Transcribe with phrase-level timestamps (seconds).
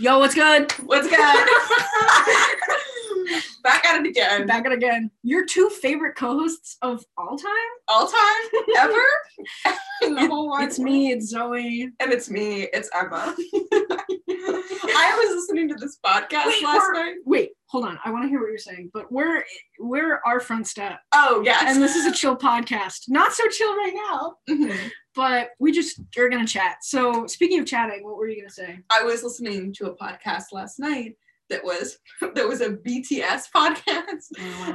[0.00, 0.72] Yo, what's good?
[0.86, 1.48] What's good?
[3.62, 4.46] Back at it again.
[4.46, 5.10] Back at it again.
[5.22, 7.50] Your two favorite co-hosts of all time?
[7.88, 8.62] All time?
[8.78, 9.02] Ever?
[10.02, 10.90] The whole it's world.
[10.90, 11.90] me, it's Zoe.
[12.00, 12.62] And it's me.
[12.72, 13.36] It's Emma.
[14.30, 17.14] I was listening to this podcast Wait, last night.
[17.26, 17.98] Wait, hold on.
[18.04, 18.90] I want to hear what you're saying.
[18.94, 19.44] But we're
[19.78, 21.64] we're our front step, Oh, yes.
[21.66, 23.04] and this is a chill podcast.
[23.08, 24.90] Not so chill right now, Mhm.
[25.14, 26.78] but we just are gonna chat.
[26.82, 28.78] So speaking of chatting, what were you gonna say?
[28.90, 31.16] I was listening to a podcast last night
[31.50, 31.98] that was
[32.34, 34.30] that was a BTS podcast.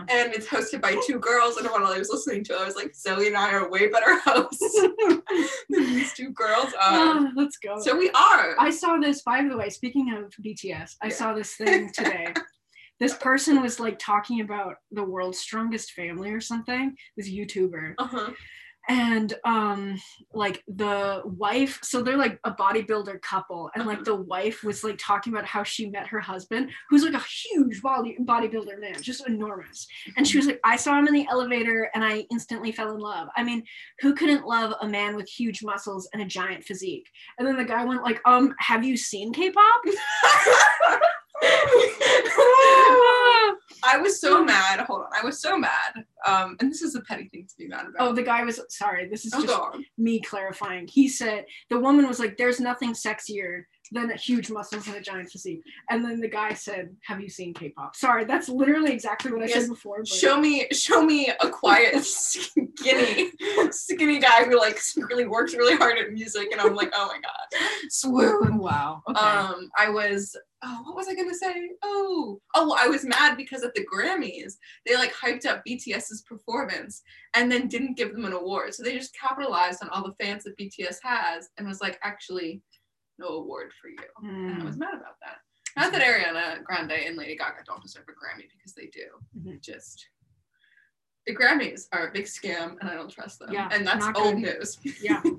[0.09, 2.75] And it's hosted by two girls, and while I was listening to it, I was
[2.75, 4.79] like, Zoe and I are way better hosts
[5.69, 6.73] than these two girls are.
[6.81, 7.79] Ah, let's go.
[7.79, 8.55] So we are.
[8.59, 11.13] I saw this, by the way, speaking of BTS, I Yeah.
[11.13, 12.33] saw this thing today.
[12.99, 17.95] this person was like talking about the world's strongest family or something, this YouTuber.
[17.97, 18.31] uh-huh.
[18.87, 19.99] And um
[20.33, 24.05] like the wife, so they're like a bodybuilder couple, and like Uh-huh.
[24.05, 27.81] the wife was like talking about how she met her husband, who's like a huge
[27.81, 29.87] body bodybuilder man, just enormous.
[30.17, 32.99] And she was like, I saw him in the elevator and I instantly fell in
[32.99, 33.27] love.
[33.35, 33.63] I mean,
[34.01, 37.09] who couldn't love a man with huge muscles and a giant physique?
[37.37, 39.81] And then the guy went like, um, have you seen K-pop?
[43.87, 44.79] I was so mad.
[44.81, 45.09] Hold on.
[45.19, 46.05] I was so mad.
[46.25, 47.93] Um, and this is a petty thing to be mad about.
[47.99, 49.07] oh, the guy was sorry.
[49.07, 50.87] This is Oh, just me clarifying.
[50.87, 55.01] He said the woman was like, "There's nothing sexier than a huge muscles and a
[55.01, 59.31] giant physique." And then the guy said, "Have you seen K-pop?" Sorry, that's literally exactly
[59.31, 59.61] what I Yes.
[59.61, 59.99] said before.
[59.99, 63.31] But Show me, show me a quiet, skinny,
[63.71, 67.19] skinny guy who like really works really hard at music, and I'm like, oh my
[67.21, 68.57] god, swoon.
[68.57, 69.03] wow.
[69.09, 69.19] Okay.
[69.19, 70.35] Um, I was,
[70.65, 71.69] oh, what was I gonna say?
[71.83, 74.53] Oh, oh, I was mad because at the Grammys
[74.85, 77.03] they like hyped up BTS's performance
[77.35, 80.43] and then didn't give them an award, so they just capitalized on all the fans
[80.43, 82.61] that BTS has and was like, actually,
[83.19, 83.97] no award for you.
[84.23, 84.65] And I Hmm.
[84.65, 85.37] was mad about that.
[85.77, 89.07] Not that Ariana Grande and Lady Gaga don't deserve a Grammy because they do.
[89.37, 89.61] Mhm.
[89.61, 90.07] Just
[91.27, 93.51] the Grammys are a big scam and I don't trust them.
[93.51, 94.77] Yeah, and that's old news.
[95.01, 95.21] yeah.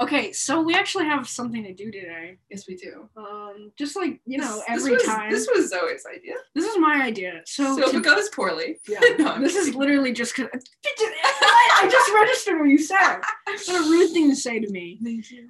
[0.00, 2.38] Okay, so we actually have something to do today.
[2.50, 3.08] yes, we do.
[3.16, 5.30] Um, just like you know, This- every this was, time.
[5.30, 6.34] This was Zoe's idea.
[6.54, 7.40] This is my idea.
[7.46, 10.50] So, So, if to- it goes poorly, yeah, No, this is literally just because
[10.84, 13.20] I just registered what you said.
[13.46, 14.98] What a rude thing to say to me.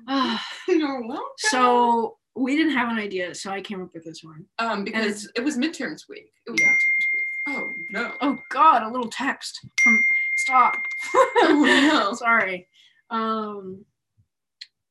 [0.09, 4.23] Ah, no, well, so we didn't have an idea, so I came up with this
[4.23, 4.45] one.
[4.59, 6.31] um, because it was midterms week.
[6.47, 6.69] It was Yeah.
[6.69, 7.27] midterms week.
[7.49, 8.13] Oh no.
[8.21, 10.05] Oh God, a little text from
[10.37, 10.77] stop.
[11.15, 12.13] Oh, no.
[12.15, 12.67] Sorry.
[13.11, 13.85] Um.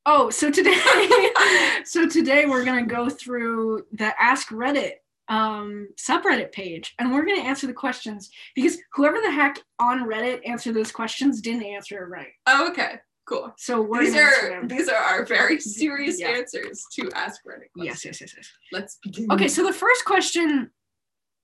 [0.06, 0.76] Oh, so today,
[1.86, 4.94] so today we're gonna go through the Ask Reddit
[5.28, 10.02] um subreddit page and we're going to answer the questions because whoever the heck on
[10.08, 13.00] reddit answered those questions didn't answer it right Oh, okay.
[13.28, 13.52] Cool.
[13.58, 16.28] so we're These going to are these are our very serious Yeah.
[16.28, 19.26] answers to ask Reddit yes yes yes yes Let's begin.
[19.32, 20.70] okay so the first question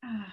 [0.05, 0.25] uh,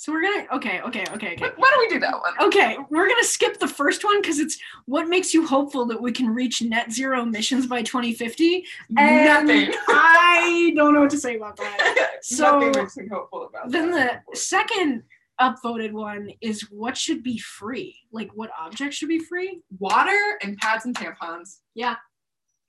[0.00, 2.32] so we're gonna okay okay okay okay Why don't we do that one?
[2.40, 4.56] Okay, we're gonna skip the first one because it's
[4.86, 8.64] what makes you hopeful that we can reach net zero emissions by 2050.
[8.96, 9.74] And Nothing.
[9.88, 12.08] I don't know what to say about that.
[12.22, 14.22] So, Nothing makes me hopeful about Then that.
[14.30, 15.02] the second
[15.38, 17.94] upvoted one is what should be free?
[18.10, 19.60] Like what object should be free?
[19.78, 21.58] water and pads and tampons.
[21.74, 21.96] Yeah.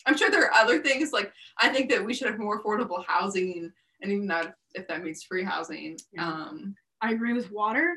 [0.06, 3.06] I'm sure there are other things like I think that we should have more affordable
[3.08, 3.72] housing
[4.02, 5.97] and even that if that means free housing.
[6.12, 6.28] Yeah.
[6.28, 7.95] Um I agree with water,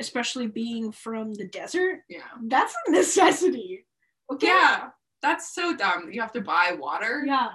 [0.00, 2.00] especially being from the desert.
[2.08, 2.20] yeah.
[2.44, 3.86] That's a necessity.
[4.32, 4.46] Okay.
[4.48, 4.88] Yeah.
[5.22, 6.10] That's so dumb.
[6.12, 7.24] You have to buy water.
[7.26, 7.48] Yeah.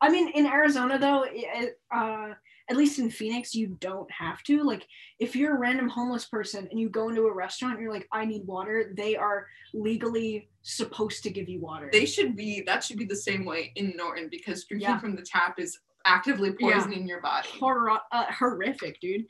[0.00, 2.28] I mean, in Arizona, though, it, uh,
[2.68, 4.62] at least in Phoenix, you don't have to.
[4.62, 4.86] Like,
[5.18, 8.08] if you're a random homeless person and you go into a restaurant, and you're like,
[8.12, 11.88] I need water, they are legally supposed to give you water.
[11.92, 14.98] They should be that should be the same way in Norton because drinking Yeah.
[14.98, 16.72] from the tap is actively Yeah.
[16.74, 17.48] poisoning your body.
[17.58, 19.26] Horror, uh, horrific, dude.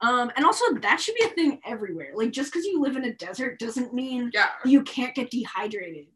[0.00, 2.12] Um, and also, that should be a thing everywhere.
[2.14, 4.50] Like, just because you live in a desert doesn't mean Yeah.
[4.64, 6.06] you can't get dehydrated.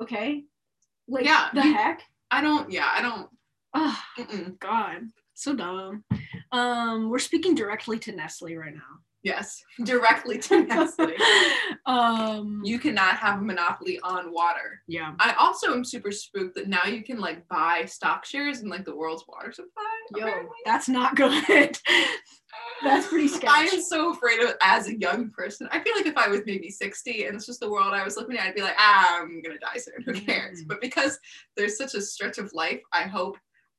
[0.00, 0.44] Okay?
[1.08, 2.02] Like, Yeah, the you- heck?
[2.30, 3.28] I don't yeah, I don't
[3.74, 4.02] Oh.
[4.58, 5.10] God.
[5.34, 6.04] So dumb.
[6.50, 9.00] Um, we're speaking directly to Nestle right now.
[9.26, 9.62] Yes.
[9.84, 11.12] Directly to Nestle.
[11.86, 14.80] um You cannot have a monopoly on water.
[14.86, 18.68] yeah I also am super spooked that now you can like buy stock shares in
[18.68, 19.82] like the world's water supply.
[20.14, 20.56] yo apparently.
[20.64, 21.78] that's not good
[22.84, 23.50] that's pretty sketch.
[23.50, 25.68] I am so afraid of it as a young person.
[25.72, 28.16] I feel like if I was maybe 60 and it's just the world I was
[28.16, 30.02] living in, I'd be like, ah, I'm gonna die soon.
[30.04, 30.62] Who cares?
[30.62, 30.68] Mm.
[30.68, 31.18] But because
[31.56, 33.36] there's such a stretch of life, I hope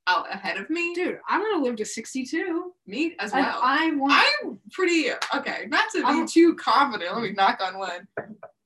[0.08, 3.60] out ahead of me, dude I'm gonna live to 62 me as and well.
[3.62, 4.14] i want
[4.44, 5.66] I'm pretty okay.
[5.68, 7.14] Not to be I'm- too confident.
[7.14, 8.08] Let me knock on wood.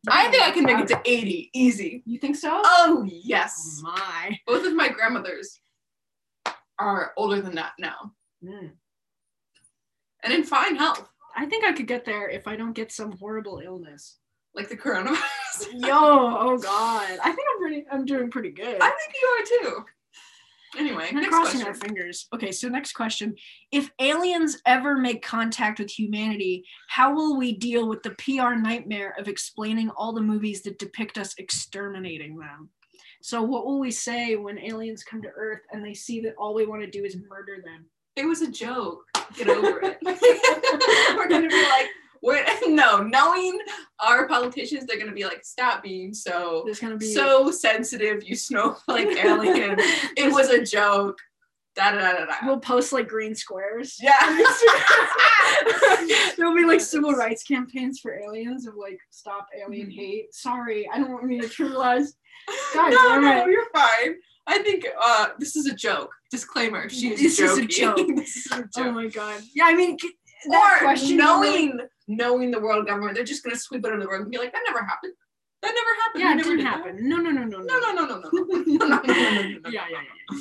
[0.10, 2.02] I think I can make it to 80 easy.
[2.06, 3.80] you think so Oh yes.
[3.84, 5.60] my Both of my grandmothers
[6.80, 8.14] are older than that now.
[8.44, 8.72] Mm.
[10.24, 13.12] and in fine health, I think I could get there if I don't get some
[13.18, 14.18] horrible illness.
[14.56, 15.68] like the coronavirus.
[15.74, 17.20] Yo, oh god.
[17.24, 18.78] I think I'm pretty I'm doing pretty good.
[18.82, 19.86] I think you are too.
[20.78, 21.68] Anyway, I'm next crossing question.
[21.68, 22.28] our fingers.
[22.34, 23.36] Okay, so next question.
[23.72, 29.14] If aliens ever make contact with humanity, how will we deal with the PR nightmare
[29.20, 32.70] of explaining all the movies that depict us exterminating them?
[33.22, 36.54] So, what will we say when aliens come to Earth and they see that all
[36.54, 37.86] we want to do is murder them?
[38.16, 39.04] It was a joke.
[39.38, 39.98] Get over it.
[41.16, 41.88] We're gonna be like,
[42.22, 43.60] we're no, knowing
[44.00, 48.36] our politicians, they're gonna be like, stop being so going to be so sensitive, you
[48.36, 49.76] snowflake alien.
[50.18, 51.18] it was a joke.
[51.74, 53.96] Da da da da we'll post like green squares.
[54.02, 54.14] Yeah.
[56.38, 59.92] There'll be like civil rights campaigns for aliens of like stop alien Mm-hmm.
[60.00, 60.34] hate.
[60.36, 62.10] Sorry, I don't want me to trivialize.
[62.74, 63.52] God no, no, it.
[63.52, 64.16] you're fine.
[64.48, 66.12] I think uh, this is a joke.
[66.30, 68.08] Disclaimer: She is This is a joking.
[68.08, 68.18] joke.
[68.18, 68.68] this is a joke.
[68.78, 69.42] Oh my god.
[69.56, 69.96] Yeah, I mean
[70.50, 71.80] that or question knowing
[72.18, 74.52] knowing the world government, they're just gonna sweep it under the rug and be like,
[74.54, 75.13] that never happened.
[75.62, 76.24] That never happened.
[76.24, 77.10] Yeah, it never didn't did that." happen.
[77.10, 79.42] No, no, no, no, No, no, no, no, no, no, no, no, no, no, no,
[79.60, 79.69] no.
[79.69, 80.40] Yeah, yeah.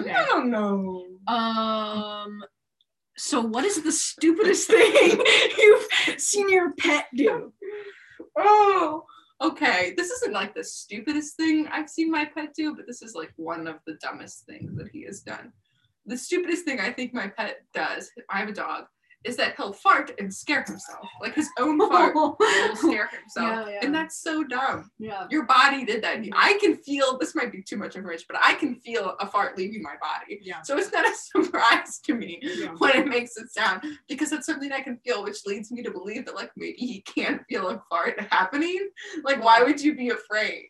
[0.00, 0.12] Okay.
[0.12, 1.32] No, no, no.
[1.32, 2.42] Um.
[3.16, 5.20] So, what is the stupidest thing
[5.58, 5.86] you've
[6.20, 7.52] seen your pet do?
[8.36, 9.04] Oh,
[9.40, 9.94] okay.
[9.96, 13.32] This isn't like the stupidest thing I've seen my pet do, but this is like
[13.36, 15.52] one of the dumbest things that he has done.
[16.06, 18.86] The stupidest thing I think my pet does, I have a dog,
[19.24, 21.06] is that he'll fart and scare himself.
[21.20, 22.36] Like his own fart will
[22.74, 23.66] scare himself.
[23.68, 23.78] Yeah, yeah.
[23.82, 24.90] And that's so dumb.
[24.98, 25.26] yeah.
[25.30, 26.18] Your body did that.
[26.34, 29.56] I can feel this might be too much information, but I can feel a fart
[29.56, 30.40] leaving my body.
[30.42, 30.62] Yeah.
[30.62, 32.74] So it's not a surprise to me Yeah.
[32.78, 35.90] when it makes it sound because it's something I can feel, which leads me to
[35.90, 38.88] believe that like maybe he can't feel a fart happening.
[39.24, 40.66] Like, why would you be afraid?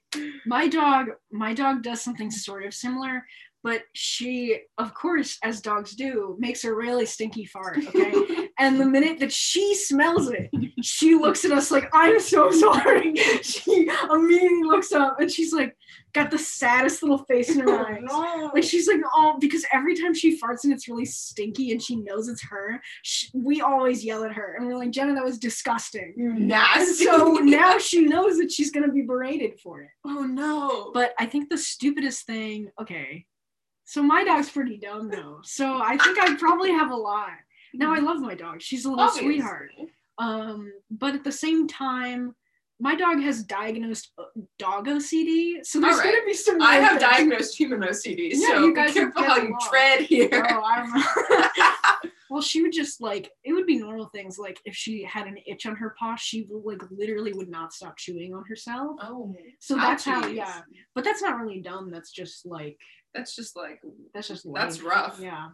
[0.46, 3.25] My dog, my dog does something sort of similar,
[3.62, 7.78] but she, of course, as dogs do, makes a really stinky fart.
[7.94, 8.48] Okay.
[8.58, 10.50] and the minute that she smells it,
[10.82, 13.14] she looks at us like, I'm so sorry.
[13.42, 15.76] She immediately looks up and she's like,
[16.14, 18.00] got the saddest little face in her oh, eyes.
[18.02, 18.50] no.
[18.54, 21.96] Like she's like, oh, because every time she farts and it's really stinky and she
[21.96, 25.38] knows it's her, sh we always yell at her and we're like, Jenna, that was
[25.38, 26.14] disgusting.
[26.16, 27.04] you And nasty.
[27.04, 29.90] so now she knows that she's gonna be berated for it.
[30.06, 30.90] oh no.
[30.94, 33.26] But I think the stupidest thing, okay,
[33.84, 37.31] so my dog's pretty dumb though, so I think I probably have a lot.
[37.75, 39.34] Now I love my dog; she's a little Obviously.
[39.34, 39.70] sweetheart.
[40.19, 42.34] Um, but at the same time,
[42.79, 44.25] my dog has diagnosed uh,
[44.58, 46.05] dog OCD, so there's right.
[46.05, 46.61] gonna be some.
[46.61, 49.58] I have diagnosed human OCD, Yeah, so you be guys careful how you along.
[49.70, 50.29] tread here.
[50.32, 51.46] Oh, I don't know.
[52.32, 55.37] well, she would just like it would be normal things like if she had an
[55.46, 58.96] itch on her paw, she would, like literally would not stop chewing on herself.
[59.02, 60.62] Oh, So that's how, yeah.
[60.94, 61.90] But that's not really dumb.
[61.90, 62.79] That's just like
[63.14, 63.81] That's just like
[64.14, 65.19] that's just that's rough.
[65.20, 65.49] Yeah,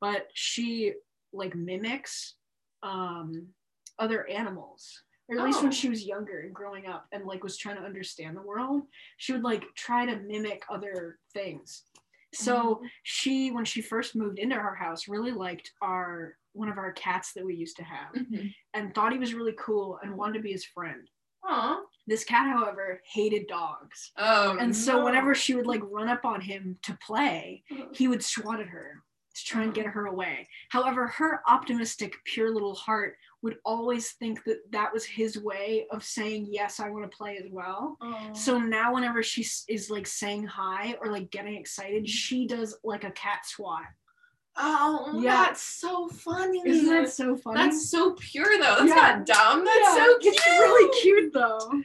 [0.00, 0.94] but she
[1.34, 2.36] like mimics
[2.82, 3.48] um
[3.98, 5.02] other animals.
[5.28, 5.80] Or at least when Oh.
[5.80, 8.82] she was younger and growing up and like was trying to understand the world,
[9.18, 11.84] she would like try to mimic other things.
[12.34, 12.86] So Mm-hmm.
[13.02, 17.32] she, when she first moved into our house, really liked our one of our cats
[17.32, 18.54] that we used to have Mhm.
[18.74, 21.08] and thought he was really cool and wanted to be his friend.
[21.44, 21.80] Aw.
[22.06, 24.12] This cat, however, hated dogs.
[24.16, 25.04] Oh, And so no.
[25.04, 29.02] whenever she would like run up on him to play, he would swat at her
[29.34, 30.48] to try and get her away.
[30.68, 36.02] However, her optimistic, pure little heart would always think that that was his way of
[36.02, 37.98] saying, Yes, I want to play as well.
[38.00, 38.32] Aw.
[38.32, 43.04] So now, whenever she is like saying hi or like getting excited, she does like
[43.04, 43.82] a cat swat.
[44.56, 45.44] oh, Yeah.
[45.44, 46.62] that's so funny.
[46.64, 47.60] Isn't that so funny?
[47.60, 48.76] That's so pure though.
[48.78, 48.94] That's Yeah.
[48.94, 49.64] not dumb.
[49.64, 50.34] That's Yeah, so cute.
[50.36, 51.82] It's really cute though.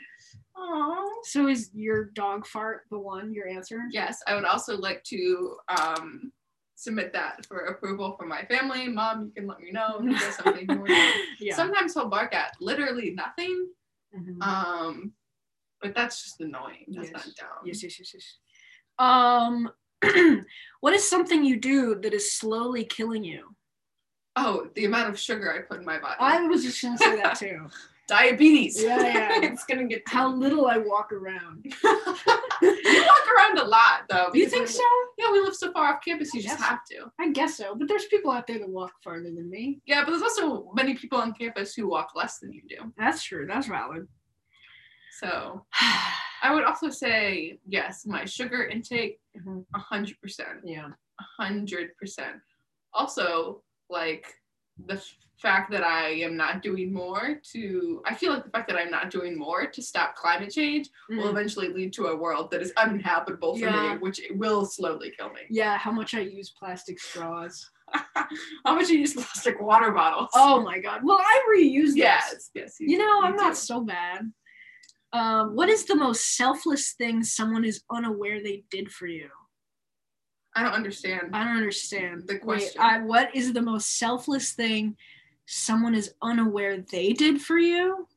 [0.56, 1.10] Aw.
[1.24, 3.34] So is your dog fart the one?
[3.34, 3.82] Your answer?
[3.92, 6.32] Yes, I would also like to um,
[6.80, 8.88] submit that for approval from my family.
[8.88, 10.88] Mom, you can let me know if does something more.
[11.38, 11.54] Yeah.
[11.56, 13.68] Sometimes he'll bark at literally nothing.
[14.18, 14.42] Mhm.
[14.42, 15.12] Um,
[15.82, 16.86] but that's just annoying.
[16.88, 17.14] That's Yes.
[17.14, 17.66] not dumb.
[17.66, 18.38] Yes, yes, yes, yes.
[18.98, 19.70] Um,
[20.80, 23.56] what is something you do that is slowly killing you?
[24.38, 26.16] Oh, the amount of sugar I put in my body.
[26.20, 27.68] I was just gonna say that too.
[28.10, 28.82] Diabetes.
[28.82, 29.40] Yeah, yeah.
[29.44, 31.64] it's gonna get How little I walk around.
[31.84, 34.30] you walk around a lot though.
[34.34, 34.84] You think so?
[35.18, 37.12] Yeah, we live so far off campus, you just have to.
[37.20, 37.76] I guess so.
[37.76, 39.80] But there's people out there that walk farther than me.
[39.86, 42.92] Yeah, but there's also many people on campus who walk less than you do.
[42.98, 43.46] That's true.
[43.48, 44.08] That's valid.
[45.20, 45.66] So
[46.44, 49.66] I would also say yes, my sugar intake, Mhm.
[49.76, 50.88] a hundred percent, Yeah.
[50.88, 52.38] a hundred percent.
[52.94, 54.26] Also, like
[54.88, 55.02] the
[55.42, 58.92] fact that I am not doing more to, I feel like the fact that I'm
[58.92, 61.32] not doing more to stop climate change will Mm.
[61.32, 63.94] eventually lead to a world that is uninhabitable for Yeah.
[63.94, 65.42] me, which it will slowly kill me.
[65.50, 65.78] Yeah.
[65.78, 67.70] How much I use plastic straws.
[68.66, 70.30] How much you use plastic water bottles?
[70.36, 71.02] Oh my god.
[71.04, 71.96] Well, I reuse this.
[71.96, 72.76] yes, yes.
[72.80, 73.44] You know, I'm do.
[73.44, 74.32] not so bad.
[75.14, 79.30] Um, what is the most selfless thing someone is unaware they did for you?
[80.56, 81.30] I don't understand.
[81.34, 82.82] I don't understand The Wait, question.
[82.82, 84.98] I, what is the most selfless thing
[85.52, 88.08] someone is unaware they did for you?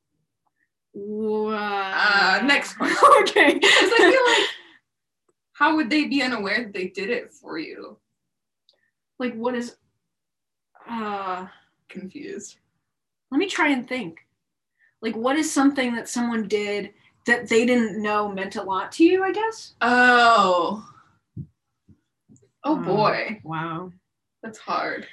[0.92, 1.92] Wow.
[1.94, 2.98] Uh, next question.
[3.22, 3.54] okay.
[3.58, 4.48] Because I feel like,
[5.54, 7.96] how would they be unaware that they did it for you?
[9.18, 9.76] like what is
[10.90, 11.46] uh
[11.88, 12.56] Confused.
[13.30, 14.26] let me try and think
[15.00, 16.90] like what is something that someone did
[17.26, 20.84] that they didn't know meant a lot to you i guess Oh.
[22.64, 23.92] Oh Um, boy, wow
[24.42, 25.06] that's hard.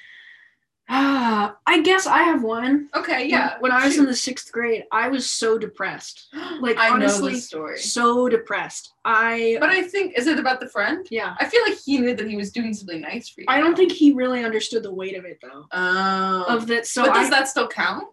[0.90, 3.56] Ah i guess i have one Okay, yeah.
[3.60, 6.28] when i was in the sixth grade i was so depressed
[6.62, 7.78] like, I know honestly, the story.
[7.80, 11.06] so depressed i But I think is it about the friend?
[11.12, 13.46] yeah I feel like he knew that he was doing something nice for you.
[13.50, 16.46] i don't think he really understood the weight of it though Oh.
[16.48, 18.06] of that so but does I, that still count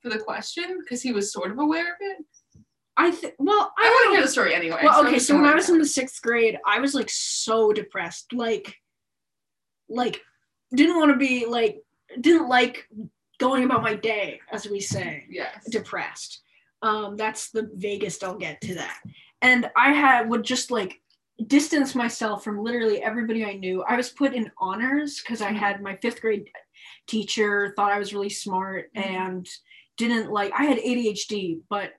[0.00, 0.78] for the question?
[0.78, 2.18] Because he was sort of aware of it.
[2.96, 4.78] I think well I i want to hear the story anyway.
[4.84, 7.72] Well, okay, just so when I was in the sixth grade, I was like so
[7.72, 8.32] depressed.
[8.32, 8.76] Like,
[9.88, 10.20] like
[10.72, 11.82] didn't want to be like
[12.20, 12.88] didn't like
[13.38, 15.64] going about my day, as we say, yes.
[15.70, 16.42] depressed.
[16.82, 19.00] Um, that's the vaguest I'll get to that.
[19.42, 21.00] And I had would just like
[21.46, 23.82] distance myself from literally everybody I knew.
[23.82, 26.50] I was put in honors because I had my fifth grade
[27.06, 29.04] teacher thought I was really smart Mhm.
[29.04, 29.48] and
[29.96, 31.92] didn't like I had ADHD, but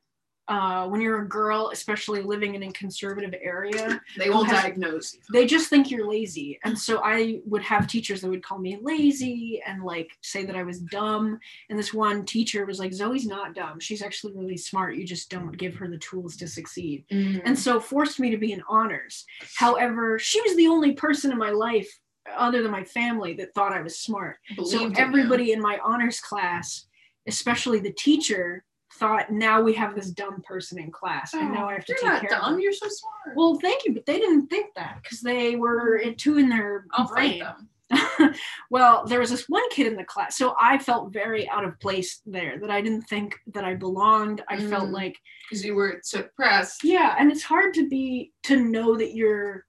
[0.49, 5.13] uh, when you're a girl, especially living in a conservative area, They will has- diagnose
[5.13, 5.19] you.
[5.31, 6.59] they just think you're lazy.
[6.63, 10.55] And so I would have teachers that would call me lazy and like say that
[10.55, 11.39] I was dumb.
[11.69, 13.79] And this one teacher was like, Zoe's not dumb.
[13.79, 14.95] She's actually really smart.
[14.95, 17.05] You just don't give her the tools to succeed.
[17.11, 19.25] And so forced me to be in honors.
[19.55, 21.89] However, she was the only person in my life
[22.35, 24.37] other than my family that thought I was smart.
[24.55, 26.87] Believed So everybody in my honors class,
[27.27, 28.63] especially the teacher,
[28.93, 31.95] thought now we have this dumb person in class and now I have to Oh,
[32.01, 32.51] You're take not care of dumb.
[32.53, 32.61] them.
[32.61, 33.35] You're so smart.
[33.37, 37.07] Well, thank you, but they didn't think that because they were too in their I'll
[37.07, 37.39] brain.
[37.39, 37.69] them.
[38.69, 41.79] well, there was this one kid in the class, so I felt very out of
[41.79, 42.59] place there.
[42.59, 44.43] That I didn't think that I belonged.
[44.47, 44.93] I felt Mm.
[44.93, 45.17] like
[45.49, 46.83] Because you were suppressed.
[46.83, 49.65] yeah, and it's hard to be to know that you're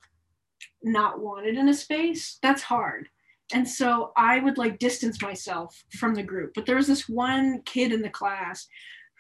[0.83, 2.39] not wanted in a space.
[2.43, 3.09] That's hard.
[3.53, 6.53] And so I would like distance myself from the group.
[6.55, 8.67] But there was this one kid in the class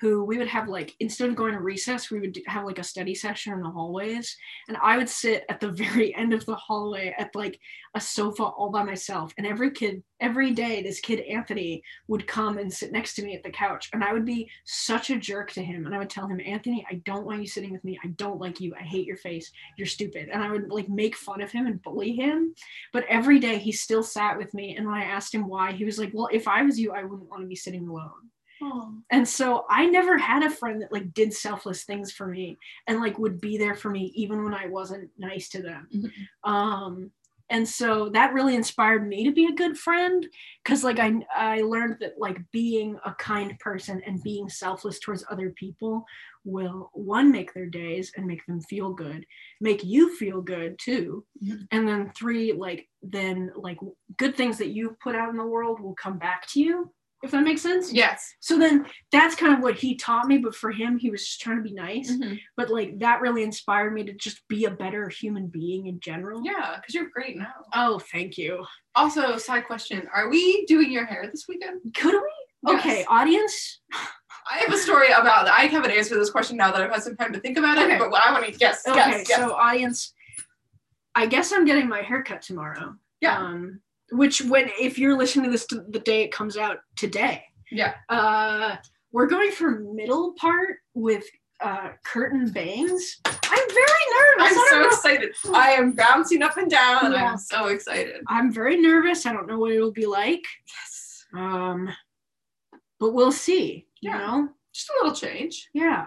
[0.00, 2.85] who we would have like instead of going to recess, we would have like a
[2.85, 4.35] study session in the hallways,
[4.69, 7.61] and I would sit at the very end of the hallway at like
[7.95, 9.35] a sofa all by myself.
[9.37, 13.35] And every kid, every day, this kid Anthony would come and sit next to me
[13.35, 16.11] at the couch, and I would be such a jerk to him, and I would
[16.11, 17.99] tell him, Anthony, I don't want you sitting with me.
[18.02, 18.75] I don't like you.
[18.75, 19.52] I hate your face.
[19.76, 20.30] You're stupid.
[20.33, 22.54] And I would like make fun of him and bully him.
[22.92, 25.85] But every day he still sat with me, and when I asked him why, he
[25.85, 28.29] was like, Well, if I was you, I wouldn't want to be sitting alone.
[28.62, 28.92] Oh.
[29.10, 33.00] And so I never had a friend that like did selfless things for me and
[33.00, 35.88] like would be there for me even when I wasn't nice to them.
[35.94, 36.10] Mhm.
[36.50, 37.10] Um
[37.52, 40.26] and so that really inspired me to be a good friend
[40.64, 45.24] cuz like I I learned that like being a kind person and being selfless towards
[45.30, 46.04] other people
[46.44, 49.26] will one make their days and make them feel good,
[49.60, 51.24] make you feel good too.
[51.42, 51.66] Mhm.
[51.70, 53.78] And then three like then like
[54.18, 56.92] good things that you put out in the world will come back to you.
[57.22, 57.92] If that makes sense?
[57.92, 58.34] Yes.
[58.40, 61.40] So then that's kind of what he taught me, but for him, he was just
[61.42, 62.10] trying to be nice.
[62.10, 62.40] Mhm.
[62.56, 66.40] But like that really inspired me to just be a better human being in general.
[66.44, 67.52] Yeah, because you're great now.
[67.74, 68.64] Oh, thank you.
[68.94, 71.80] Also, side question: Are we doing your hair this weekend?
[71.94, 72.72] Could we?
[72.72, 72.80] Yes.
[72.80, 73.80] Okay, audience.
[74.50, 75.46] I have a story about.
[75.46, 77.58] I have an answer to this question now that I've had some time to think
[77.58, 77.84] about it.
[77.84, 77.98] Okay.
[77.98, 79.38] But what I want to guess, Okay, guess, guess.
[79.38, 80.14] so audience,
[81.14, 82.96] I guess I'm getting my haircut tomorrow.
[83.20, 83.38] Yeah.
[83.38, 83.80] Um,
[84.12, 87.94] which when if you're listening to this the day it comes out today, yeah.
[88.08, 88.76] uh,
[89.12, 91.24] we're going for middle part with
[91.60, 93.18] uh curtain bangs.
[93.26, 94.58] I'm very nervous.
[94.58, 95.34] I'm so know- excited.
[95.52, 97.32] I am bouncing up and down, Yeah.
[97.32, 98.22] I'm so excited.
[98.28, 99.26] I'm very nervous.
[99.26, 100.44] I don't know what it'll be like.
[100.66, 101.24] Yes.
[101.34, 101.90] Um,
[102.98, 103.86] but we'll see.
[104.00, 104.18] You Yeah.
[104.18, 104.48] know?
[104.72, 105.68] Just a little change.
[105.74, 106.06] Yeah.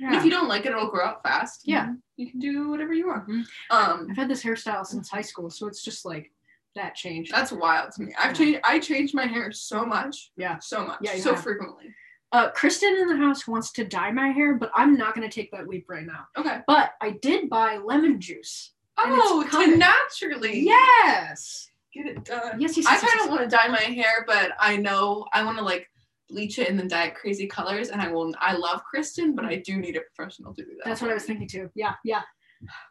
[0.00, 0.18] And Yeah.
[0.18, 1.62] if you don't like it, it'll grow out fast.
[1.64, 1.92] Yeah.
[2.16, 3.28] You can do whatever you want.
[3.28, 3.44] Mhm.
[3.70, 6.30] Um, I've had this hairstyle since high school, so it's just like
[6.74, 7.30] that change.
[7.30, 8.12] that's wild to me.
[8.18, 8.32] I've Yeah.
[8.32, 8.60] changed.
[8.64, 10.32] I changed my hair so much.
[10.36, 10.58] Yeah.
[10.58, 10.98] So much.
[11.02, 11.42] Yeah, so have.
[11.42, 11.94] frequently.
[12.32, 15.32] Uh, Kristen in the house wants to dye my hair, but I'm not going to
[15.32, 16.26] take that leap right now.
[16.36, 16.60] Okay.
[16.66, 18.72] But I did buy lemon juice.
[18.98, 21.70] Oh, to naturally Yes.
[21.92, 22.60] get it done.
[22.60, 23.28] Yes, yes, I yes, yes, kind of yes.
[23.28, 25.88] want to dye my hair, but I know I want to like
[26.28, 27.90] bleach it and then dye it crazy colors.
[27.90, 28.34] And I will.
[28.40, 30.84] I love Kristen, but I do need a professional to do that.
[30.84, 31.70] That's what I was thinking too.
[31.74, 32.22] Yeah, yeah.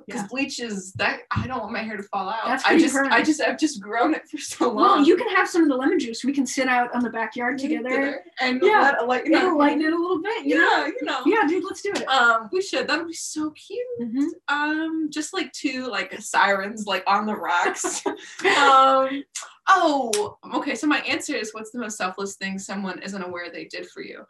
[0.06, 0.28] Because Yeah.
[0.30, 2.46] bleach is that I don't want my hair to fall out.
[2.46, 4.76] That's I just I just I've just grown it for so long.
[4.76, 6.24] Well, you can have some of the lemon juice.
[6.24, 8.24] We can sit out on the backyard together.
[8.40, 8.82] and Yeah.
[8.82, 10.46] let lighten It'll lighten it a little bit.
[10.46, 10.70] You know?
[10.70, 11.22] Yeah, you know.
[11.26, 12.08] Yeah, dude, let's do it.
[12.08, 12.88] Um, we should.
[12.88, 13.88] That would be so cute.
[14.02, 14.28] Mhm.
[14.48, 18.06] Um, just like two like sirens like on the rocks.
[18.58, 19.24] um,
[19.70, 20.76] oh, okay.
[20.76, 24.02] So my answer is, what's the most selfless thing someone isn't aware they did for
[24.02, 24.24] you?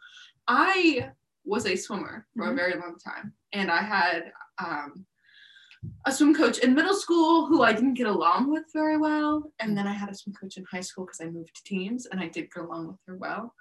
[0.48, 1.10] I
[1.44, 2.56] was a swimmer for a Mhm.
[2.56, 5.04] very long time, and I had um
[6.06, 9.76] a swim coach in middle school who I didn't get along with very well, and
[9.76, 12.20] then I had a swim coach in high school because I moved to teams, and
[12.20, 13.54] I did get along with her well.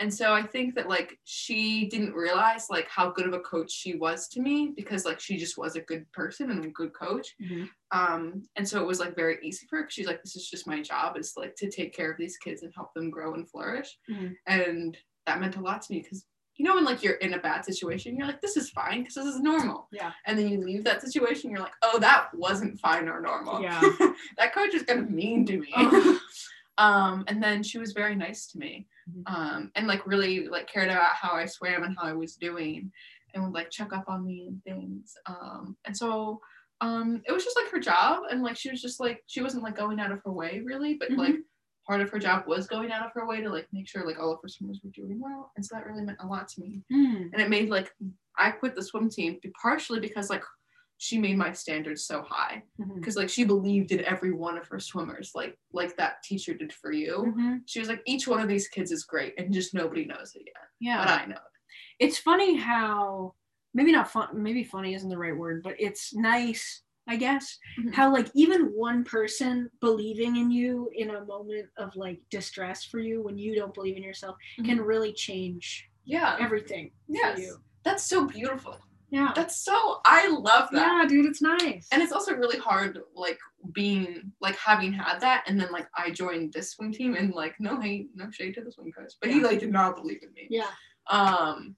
[0.00, 3.72] And so I think that like she didn't realize like how good of a coach
[3.72, 6.92] she was to me because like she just was a good person and a good
[6.94, 7.34] coach.
[7.42, 7.68] Mhm.
[7.90, 10.48] Um, and so it was like very easy for her 'cause she's like, this is
[10.48, 13.34] just my job is like to take care of these kids and help them grow
[13.34, 13.98] and flourish.
[14.08, 14.36] Mhm.
[14.46, 16.24] And that meant a lot to me because
[16.58, 19.14] you know when like you're in a bad situation, you're like, this is fine because
[19.14, 19.88] this is normal.
[19.92, 20.10] Yeah.
[20.26, 23.62] And then you leave that situation, you're like, oh, that wasn't fine or normal.
[23.62, 23.80] Yeah.
[24.38, 25.68] that coach is kind of mean to me.
[25.76, 26.20] Oh.
[26.78, 28.88] um, and then she was very nice to me.
[29.08, 29.22] Mhm.
[29.32, 32.90] Um, and like really like cared about how I swam and how I was doing
[33.34, 35.14] and would like check up on me and things.
[35.26, 36.40] Um, and so
[36.80, 39.64] um it was just like her job and like she was just like she wasn't
[39.64, 41.18] like going out of her way really, but Mhm.
[41.18, 41.36] like
[41.88, 44.18] part of her job was going out of her way to like make sure like
[44.20, 45.50] all of her swimmers were doing well.
[45.56, 47.30] And so that really meant a lot to me Mm.
[47.32, 47.92] and it made like
[48.36, 50.42] I quit the swim team partially because like
[50.98, 52.62] she made my standards so high
[52.96, 56.72] because like she believed in every one of her swimmers like like that teacher did
[56.72, 57.32] for you.
[57.36, 57.62] Mhm.
[57.66, 60.42] She was like each one of these kids is great and just nobody knows it
[60.44, 60.98] yet, Yeah.
[61.04, 61.36] but I know.
[61.36, 62.04] it.
[62.04, 63.34] it's funny how
[63.74, 67.58] maybe not fun maybe funny isn't the right word but it's nice i guess.
[67.80, 67.94] Mhm.
[67.94, 73.00] how like even one person believing in you in a moment of like distress for
[73.00, 77.54] you when you don't believe in yourself can really change Yeah, everything yes, for you.
[77.84, 78.76] That's so beautiful.
[79.10, 79.32] yeah.
[79.34, 80.80] That's so I love that.
[80.86, 81.88] yeah dude it's nice.
[81.92, 83.38] And it's also really hard, like
[83.72, 87.54] being like having had that, and then like I joined this swim team, and like
[87.58, 90.32] no hate, no shade to the swim coach, but he like did not believe in
[90.38, 90.46] me.
[90.50, 90.70] yeah.
[91.10, 91.74] Um,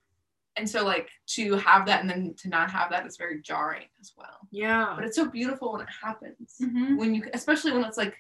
[0.61, 3.89] and so like to have that and then to not have that is very jarring
[4.01, 4.39] as well.
[4.53, 6.57] yeah But it's so beautiful when it happens.
[6.63, 6.97] Mhm.
[6.99, 8.15] When you, especially when it's like,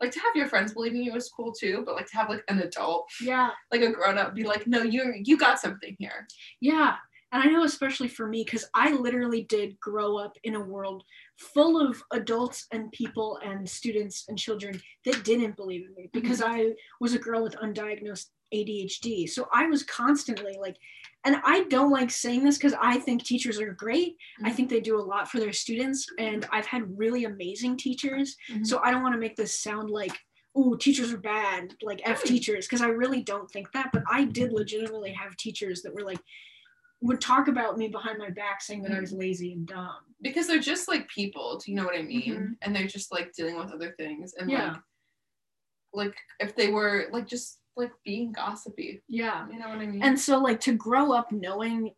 [0.00, 1.82] like to have your friends believing you is cool too.
[1.84, 4.82] But like to have like an adult, yeah like a grown up, be like, no,
[4.82, 6.26] you you got something here.
[6.60, 6.94] Yeah.
[7.34, 11.02] And I know, especially for me, because I literally did grow up in a world
[11.38, 16.42] full of adults and people and students and children that didn't believe in me because
[16.42, 19.28] I was a girl with undiagnosed ADHD.
[19.28, 20.76] So I was constantly like,
[21.24, 24.16] and I don't like saying this because I think teachers are great.
[24.42, 24.54] I Mhm.
[24.54, 26.06] think they do a lot for their students.
[26.18, 28.36] And I've had really amazing teachers.
[28.50, 28.66] Mhm.
[28.66, 30.18] So I don't want to make this sound like,
[30.54, 33.90] oh, teachers are bad, like F teachers, because I really don't think that.
[33.92, 36.18] But I did legitimately have teachers that were like,
[37.00, 40.14] would talk about me behind my back saying that I was lazy and dumb.
[40.20, 41.58] Because they're just like people.
[41.58, 42.34] Do you know what I mean?
[42.34, 42.56] Mhm.
[42.62, 44.72] And they're just like dealing with other things and Yeah.
[44.72, 44.82] like,
[45.94, 49.02] like if they were like just like being gossipy.
[49.08, 49.46] Yeah.
[49.50, 50.02] You know what I mean?
[50.02, 51.94] And so, like, to grow up knowing,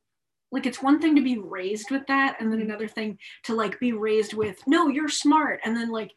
[0.52, 2.64] like, it's one thing to be raised with that, and then Mhm.
[2.64, 5.60] another thing to, like, be raised with, no, you're smart.
[5.64, 6.12] And then, like,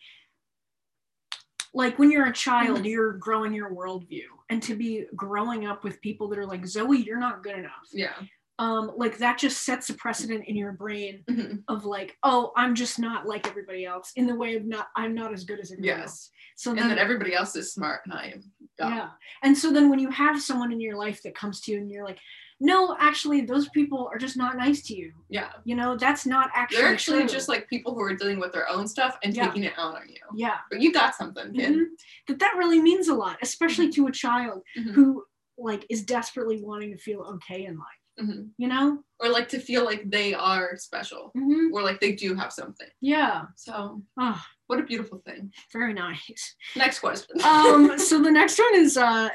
[1.74, 2.86] like when you're a child, Mhm.
[2.90, 6.98] you're growing your worldview, and to be growing up with people that are like, Zoe,
[6.98, 7.88] you're not good enough.
[7.92, 8.16] yeah.
[8.60, 11.64] Um, like that just sets a precedent in your brain Mhm.
[11.68, 15.14] of like, oh, I'm just not like everybody else in the way of not, I'm
[15.14, 16.32] not as good as everybody else.
[16.32, 16.32] Yes.
[16.56, 18.94] So And then, that everybody else is smart and I am dumb.
[18.94, 19.10] yeah.
[19.44, 21.92] And so then when you have someone in your life that comes to you and
[21.92, 22.18] you're like,
[22.60, 25.14] no, actually, those people are just not nice to you.
[25.30, 25.52] Yeah.
[25.64, 26.78] You know, that's not actually.
[26.82, 27.30] They're actually true.
[27.30, 29.46] just like people who are dealing with their own stuff and Yeah.
[29.46, 30.18] taking it out on you.
[30.34, 30.58] yeah.
[30.72, 31.76] But you got something, kid.
[31.76, 31.86] Mhm.
[32.28, 34.94] That that really means a lot, especially to a child Mhm.
[34.94, 35.24] who
[35.60, 37.97] like is desperately wanting to feel okay in life.
[38.20, 38.50] Mhm.
[38.58, 39.04] You know?
[39.20, 41.74] Or like to feel like they are special Mm-hmm.
[41.74, 42.88] or like they do have something.
[43.02, 43.44] Yeah.
[43.56, 45.52] So, Oh, what a beautiful thing.
[45.74, 46.56] very nice.
[46.76, 47.40] Next question.
[47.44, 49.30] um so the next one is uh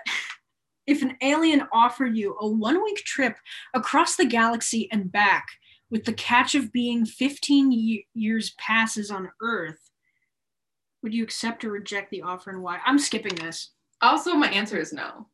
[0.87, 3.37] if an alien offered you a one week trip
[3.75, 5.47] across the galaxy and back
[5.91, 9.91] with the catch of being 15 ye- years passes on earth
[11.03, 14.77] would you accept or reject the offer and why i'm skipping this also, my answer
[14.79, 15.29] is no.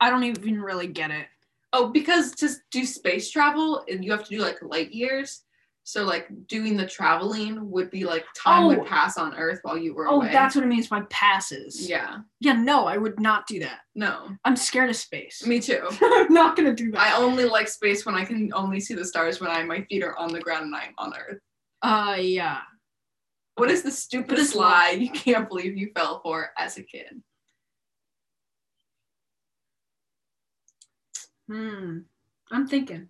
[0.00, 1.26] i don't even really get it
[1.72, 5.42] Oh, because to do space travel, you have to do like light years.
[5.84, 8.68] So like doing the traveling would be like time Oh.
[8.68, 10.30] would pass on Earth while you were oh away.
[10.30, 12.18] that's what it means by passes yeah.
[12.40, 15.80] yeah no i would not do that No, i'm scared of space me too.
[16.02, 17.00] i'm not gonna do that.
[17.00, 20.04] I only like space when I can only see the stars when I my feet
[20.04, 21.38] are on the ground and I'm on Earth.
[21.80, 22.58] uh yeah
[23.56, 27.22] What is the stupidest lie you can't believe you fell for as a kid?
[31.48, 31.98] Hmm
[32.52, 33.08] i'm thinking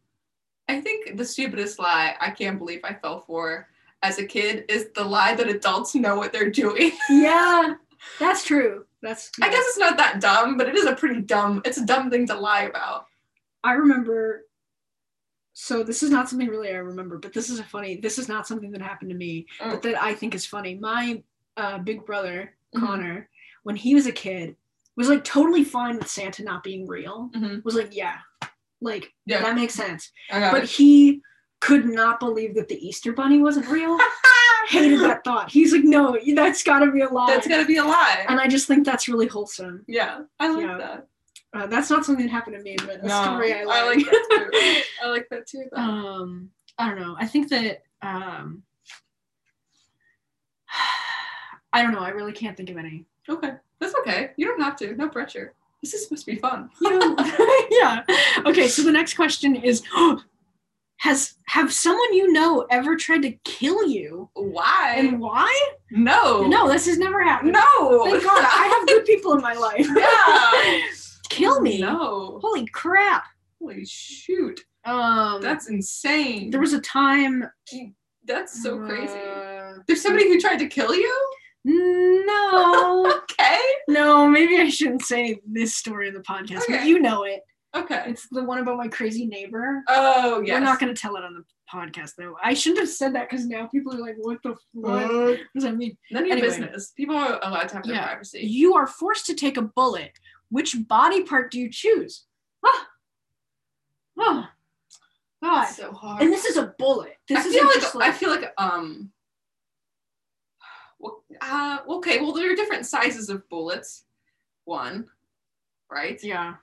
[0.71, 3.69] I think the stupidest lie I can't believe I fell for
[4.03, 6.93] as a kid is the lie that adults know what they're doing.
[7.09, 7.77] Yeah,
[8.21, 8.85] that's true.
[9.01, 11.63] That's I guess it's not that dumb, but it is a pretty dumb.
[11.65, 13.07] It's a dumb thing to lie about.
[13.65, 14.45] I remember.
[15.55, 17.97] So this is not something really I remember, but this is a funny.
[17.97, 19.71] This is not something that happened to me, Oh.
[19.71, 20.75] but that I think is funny.
[20.75, 21.23] My
[21.57, 22.81] uh, big brother Mhm.
[22.87, 23.31] Connor,
[23.63, 24.55] when he was a kid,
[24.97, 27.31] was like totally fine with Santa not being real.
[27.35, 27.65] Mhm.
[27.65, 28.19] Was like, yeah,
[28.81, 30.11] like Yeah, that makes sense.
[30.31, 30.69] But it.
[30.71, 31.21] he
[31.61, 33.99] could not believe that the Easter Bunny wasn't real.
[34.69, 35.51] Hated that thought.
[35.51, 37.27] He's like, no, that's got to be a lie.
[37.29, 38.27] That's gotta be a lie.
[38.29, 39.83] and I just think that's really wholesome.
[39.89, 40.77] yeah, I like Yeah.
[40.79, 41.07] that.
[41.55, 43.77] Uh, that's not something that happened to me, but a No, story I like.
[43.77, 44.83] I like that too.
[45.03, 45.65] I like that too.
[45.73, 45.79] though.
[45.81, 47.17] um, I don't know.
[47.19, 48.63] I think that um,
[51.73, 52.01] I don't know.
[52.01, 53.07] I really can't think of any.
[53.29, 54.31] Okay, that's okay.
[54.37, 54.95] You don't have to.
[54.97, 55.55] No pressure.
[55.83, 56.71] This is supposed to be fun.
[57.71, 58.03] Yeah.
[58.47, 59.83] Okay, so the next question is:
[60.99, 64.95] Has have someone you know ever tried to kill you, Why?
[64.99, 65.53] and why?
[65.93, 66.43] no.
[66.47, 67.53] No, this has never happened.
[67.53, 68.05] No.
[68.05, 69.87] Thank God, I have good people in my life.
[69.97, 70.81] Yeah.
[71.29, 71.81] Kill me.
[71.81, 72.41] No.
[72.43, 73.25] Holy crap.
[73.61, 74.61] Holy shoot.
[74.85, 76.51] Um, That's insane.
[76.51, 77.45] there was a time.
[78.25, 79.13] That's so crazy.
[79.15, 81.28] uh, There's somebody who tried to kill you?
[81.69, 83.61] No, Okay.
[83.89, 84.29] no.
[84.29, 87.41] Maybe I shouldn't say this story in the podcast, but you know it.
[87.77, 88.03] Okay.
[88.07, 89.83] It's the one about my crazy neighbor.
[89.89, 90.55] Oh, yes.
[90.55, 92.37] We're not going to tell it on the podcast, though.
[92.43, 95.39] I shouldn't have said that because now people are like, "What the what What?
[95.55, 96.49] does that mean?" None of your Anyway.
[96.49, 96.93] business.
[96.97, 98.07] People are allowed to have their Yeah.
[98.07, 98.41] privacy.
[98.41, 100.13] You are forced to take a bullet.
[100.51, 102.25] Which body part do you choose?
[102.65, 102.89] Ah,
[104.19, 104.49] oh,
[105.43, 105.65] God.
[105.67, 106.23] That's so hard.
[106.23, 107.17] And this is a bullet.
[107.29, 109.13] This I is feel like, just I feel like um
[111.41, 114.05] uh, okay, well there are different sizes of bullets.
[114.65, 115.07] One,
[115.91, 116.23] right?
[116.23, 116.55] yeah.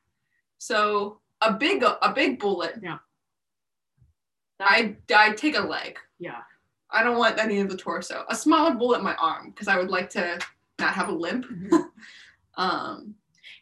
[0.58, 2.76] So a big a big bullet.
[2.82, 2.98] Yeah.
[4.60, 5.98] I I take a leg.
[6.20, 6.42] Yeah.
[6.92, 8.24] I don't want any of the torso.
[8.30, 10.40] A smaller bullet in my arm because I would like to
[10.80, 11.46] not have a limp.
[11.46, 11.90] Mhm.
[12.58, 13.16] Um,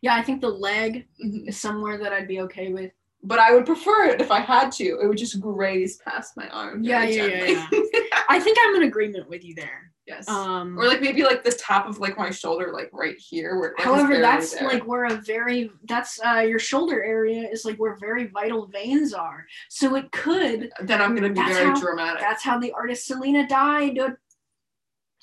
[0.04, 1.48] Yeah, I think the leg mhm.
[1.50, 2.92] is somewhere that I'd be okay with.
[3.24, 4.84] but I would prefer it if I had to.
[5.02, 6.84] It would just graze past my arm.
[6.84, 7.90] Yeah, very yeah, yeah, gently.
[8.30, 9.92] I think I'm in agreement with you there.
[10.06, 10.28] yes.
[10.28, 13.60] Um, or like maybe like the top of like my shoulder, like right here.
[13.60, 14.68] Where like, however, that's there.
[14.68, 19.14] like where a very that's uh, your shoulder area is like where very vital veins
[19.14, 19.46] are.
[19.70, 20.70] So it could.
[20.82, 22.22] Then I'm gonna be very how- dramatic.
[22.22, 23.98] That's how the artist Selena died.
[24.00, 24.12] Oh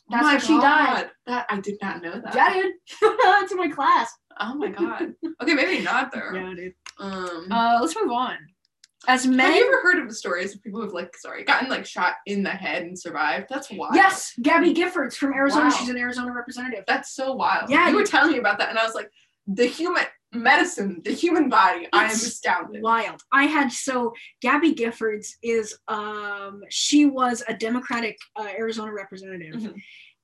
[0.08, 1.10] That's my how she died.
[1.26, 2.34] That I did not know that.
[2.34, 2.72] Yeah, dude.
[3.22, 4.10] That's in my class.
[4.40, 5.12] Oh my god.
[5.42, 6.30] Okay, maybe not though.
[6.34, 6.74] Yeah, dude.
[6.98, 8.36] Um, Uh, let's move on.
[9.08, 11.68] As men, have you ever heard of the stories of people who've like sorry gotten
[11.70, 13.46] like shot in the head and survived?
[13.48, 13.94] That's wild.
[13.94, 15.64] yes, Gabby Giffords from Arizona.
[15.66, 15.70] Wow.
[15.70, 16.84] She's an Arizona representative.
[16.86, 17.70] That's so wild.
[17.70, 19.10] Yeah, you were telling me about that, and I was like,
[19.46, 21.88] the human medicine, the human body.
[21.92, 22.82] I am astounded.
[22.82, 23.22] wild.
[23.32, 29.54] I had so Gabby Giffords is um she was a Democratic uh, Arizona representative.
[29.54, 29.74] Mhm.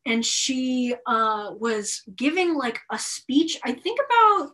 [0.05, 4.53] And she uh, was giving like a speech, I think about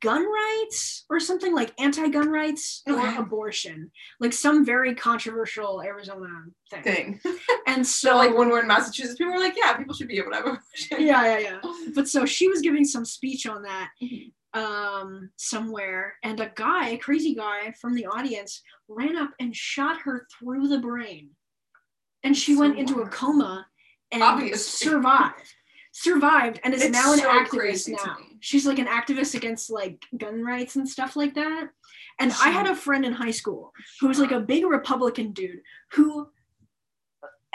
[0.00, 6.28] gun rights or something like anti-gun rights or abortion, like some very controversial Arizona
[6.70, 6.82] thing.
[6.82, 7.20] Thing.
[7.66, 10.18] And so, So like when we're in Massachusetts, people were like, yeah, people should be
[10.18, 10.98] able to have abortion.
[11.06, 11.60] yeah, yeah, yeah.
[11.94, 14.32] But so she was giving some speech on that Mhm.
[14.54, 20.00] um somewhere and a guy a crazy guy from the audience ran up and shot
[20.02, 21.30] her through the brain
[22.22, 23.66] and she So went into a coma
[24.12, 24.88] and Obviously.
[24.88, 25.54] survived
[25.96, 28.16] survived and is It's now an so activist now.
[28.40, 31.68] she's like an activist against like gun rights and stuff like that.
[32.18, 35.60] And i had a friend in high school who was like a big republican dude
[35.92, 36.28] who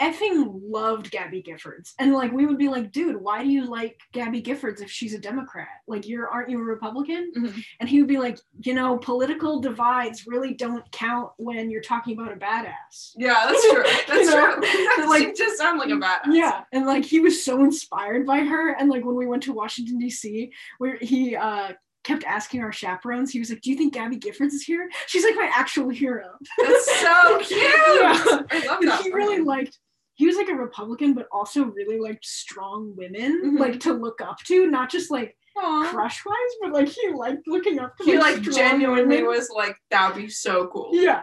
[0.00, 1.92] effing loved Gabby Giffords.
[1.98, 5.14] And like we would be like, dude, why do you like Gabby Giffords if she's
[5.14, 5.68] a Democrat?
[5.86, 7.32] Like you're aren't you a Republican?
[7.36, 7.62] Mhm.
[7.80, 12.18] And he would be like, you know, political divides really don't count when you're talking
[12.18, 13.12] about a badass.
[13.16, 13.82] Yeah, that's true.
[14.08, 14.54] That's You know,
[14.96, 15.06] true.
[15.08, 16.32] Like- just sound like a badass.
[16.34, 16.62] Yeah.
[16.72, 18.72] And like he was so inspired by her.
[18.74, 23.30] And like when we went to Washington, DC, where he uh kept asking our chaperones,
[23.30, 24.88] he was like, Do you think Gabby Giffords is here?
[25.06, 26.30] She's like my actual hero.
[26.58, 27.60] That's so cute.
[27.60, 28.40] Yeah.
[28.50, 29.00] I love that.
[29.04, 29.78] he really liked
[30.20, 33.58] he was like a republican but also really liked strong women Mhm.
[33.58, 37.78] like to look up to not just like crush wise but like he liked looking
[37.78, 39.26] up to He like strong genuinely women.
[39.36, 40.90] was like, that would be so cool.
[40.92, 41.22] yeah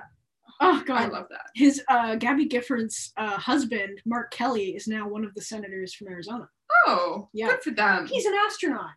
[0.60, 1.46] oh god, I love that.
[1.56, 6.08] his uh gabby gifford's uh husband mark kelly is now one of the senators from
[6.10, 6.48] arizona
[6.88, 7.48] Oh, Yeah.
[7.52, 8.08] good for them.
[8.08, 8.92] he's an astronaut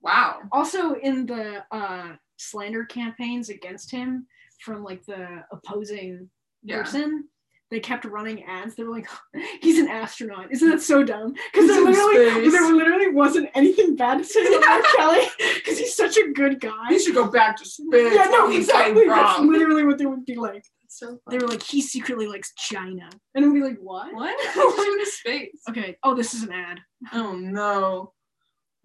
[0.00, 0.40] wow.
[0.52, 4.26] also in the uh slander campaigns against him
[4.64, 6.28] from like the opposing
[6.62, 6.82] Yeah.
[6.82, 7.28] person
[7.72, 8.74] they kept running ads.
[8.76, 9.08] They were like,
[9.60, 11.32] "He's an astronaut." Isn't that so dumb?
[11.52, 12.52] Because there literally, space.
[12.52, 16.84] there literally wasn't anything bad to say about Kelly because he's such a good guy.
[16.90, 18.12] He should go back to space.
[18.14, 19.06] yeah, no, exactly.
[19.08, 20.64] That's literally what they would be like.
[20.88, 23.08] So They were like, he secretly likes China.
[23.34, 24.12] And I'd be like, what?
[24.12, 24.54] what?
[24.54, 25.62] Going to space?
[25.70, 25.96] Okay.
[26.02, 26.80] Oh, this is an ad.
[27.14, 28.12] Oh no.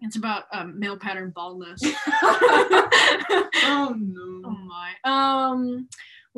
[0.00, 1.82] It's about um, male pattern baldness.
[2.22, 4.42] oh no.
[4.46, 4.92] Oh my.
[5.04, 5.88] Um,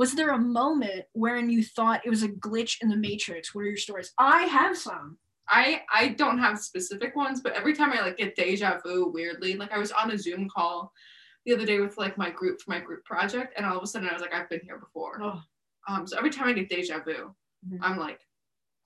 [0.00, 3.54] was there a moment wherein you thought it was a glitch in the matrix?
[3.54, 4.12] What are your stories?
[4.16, 5.18] I have some.
[5.46, 9.56] I I don't have specific ones, but every time I like get deja vu weirdly,
[9.56, 10.90] like I was on a Zoom call
[11.44, 13.86] the other day with like my group for my group project, and all of a
[13.86, 15.20] sudden I was like, I've been here before.
[15.22, 15.42] Oh.
[15.88, 17.34] Um, so every time I get deja vu,
[17.68, 17.78] Mhm.
[17.82, 18.20] I'm like,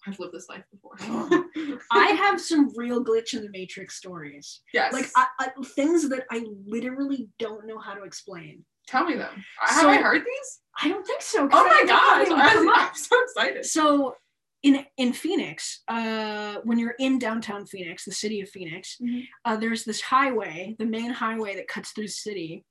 [0.06, 0.96] I've lived this life before.
[1.92, 4.62] I have some real glitch in the matrix stories.
[4.72, 4.92] yes.
[4.92, 8.64] Like I, I, things that I literally don't know how to explain.
[8.86, 9.44] Tell me them.
[9.60, 10.60] Have I heard these?
[10.82, 11.48] I don't think so.
[11.50, 12.28] Oh my don't know how gosh!
[12.28, 12.94] they would come I'm.
[12.94, 13.64] So excited.
[13.64, 14.16] So
[14.62, 19.26] in in Phoenix, uh, when you're in downtown Phoenix, the city of Phoenix, Mhm.
[19.44, 22.64] uh, there's this highway, the main highway that cuts through the city.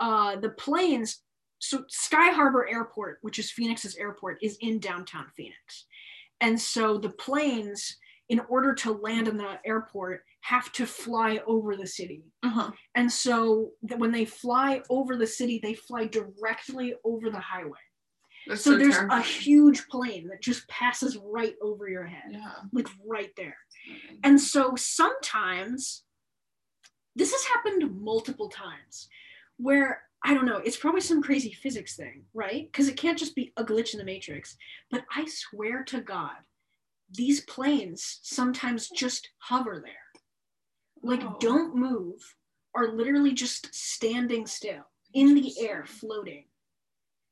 [0.00, 1.22] Uh, the planes,
[1.58, 5.86] so Sky Harbor Airport, which is Phoenix's airport, is in downtown Phoenix,
[6.40, 7.96] and so the planes,
[8.28, 12.22] in order to land in the airport, have to fly over the city.
[12.42, 12.70] Uh-huh.
[12.94, 17.78] And so that when they fly over the city, they fly directly over the highway.
[18.46, 19.20] That's So, there's terrifying.
[19.20, 22.52] a huge plane that just passes right over your head, Yeah.
[22.72, 23.56] like right there.
[24.24, 26.04] And so sometimes
[27.16, 29.08] this has happened multiple times
[29.56, 32.66] where I don't know, it's probably some crazy physics thing, right?
[32.70, 34.56] Because it can't just be a glitch in the matrix.
[34.90, 36.32] But I swear to God,
[37.10, 39.94] these planes sometimes just hover there.
[41.02, 41.36] Like, Oh.
[41.40, 42.34] don't move,
[42.74, 44.84] are literally just standing still
[45.14, 46.44] in the air, floating.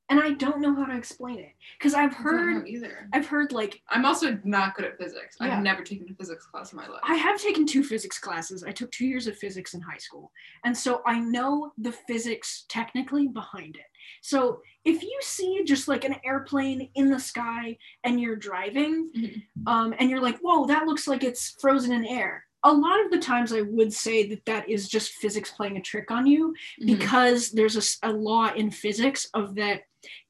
[0.09, 1.53] And I don't know how to explain it.
[1.77, 3.09] Because I've I don't know heard either.
[3.13, 5.37] I've heard like I'm also not good at physics.
[5.41, 5.57] Yeah.
[5.57, 7.01] I've never taken a physics class in my life.
[7.03, 8.63] I have taken two physics classes.
[8.63, 10.31] I took two years of physics in high school.
[10.65, 13.87] And so I know the physics technically behind it.
[14.23, 19.43] So if you see just like an airplane in the sky and you're driving, Mhm.
[19.67, 22.46] um, and you're like, whoa, that looks like it's frozen in air.
[22.67, 25.81] A lot of the times I would say that that is just physics playing a
[25.81, 26.53] trick on you
[26.83, 26.87] Mhm.
[26.87, 29.83] because there's a law in physics of that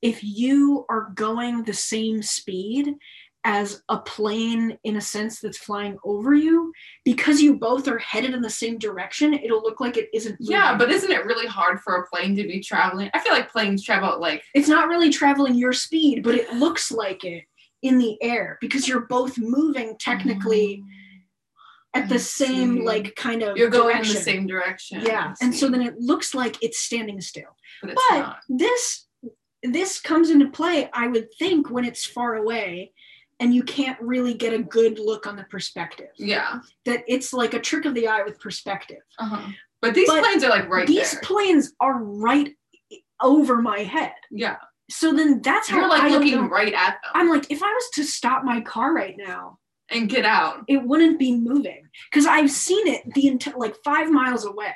[0.02, 2.94] if you are going the same speed
[3.44, 6.72] as a plane in a sense that's flying over you
[7.04, 10.76] because you both are headed in the same direction it'll look like it isn't Yeah,
[10.76, 13.08] but isn't it really hard for a plane to be traveling?
[13.14, 16.90] I feel like planes travel like it's not really traveling your speed but it looks
[16.90, 17.44] like it
[17.82, 20.82] in the air because you're both moving technically
[22.02, 24.10] at the same like kind of you're going direction.
[24.10, 25.00] in the same direction.
[25.02, 29.06] yeah and so then it looks like it's standing still but but this
[29.62, 32.92] this comes into play i would think when it's far away
[33.40, 36.60] and you can't really get a good look on the perspective Yeah.
[36.86, 39.50] that it's like a trick of the eye with perspective Uh-huh.
[39.82, 41.20] But these But planes are like right these there.
[41.22, 42.50] planes are right
[43.22, 44.56] over my head yeah.
[44.90, 47.66] so then that's how You're like I looking right at them i'm like if i
[47.78, 49.58] was to stop my car right now
[49.90, 50.64] and get out.
[50.68, 54.74] it wouldn't be moving because i've seen it the entire like five miles away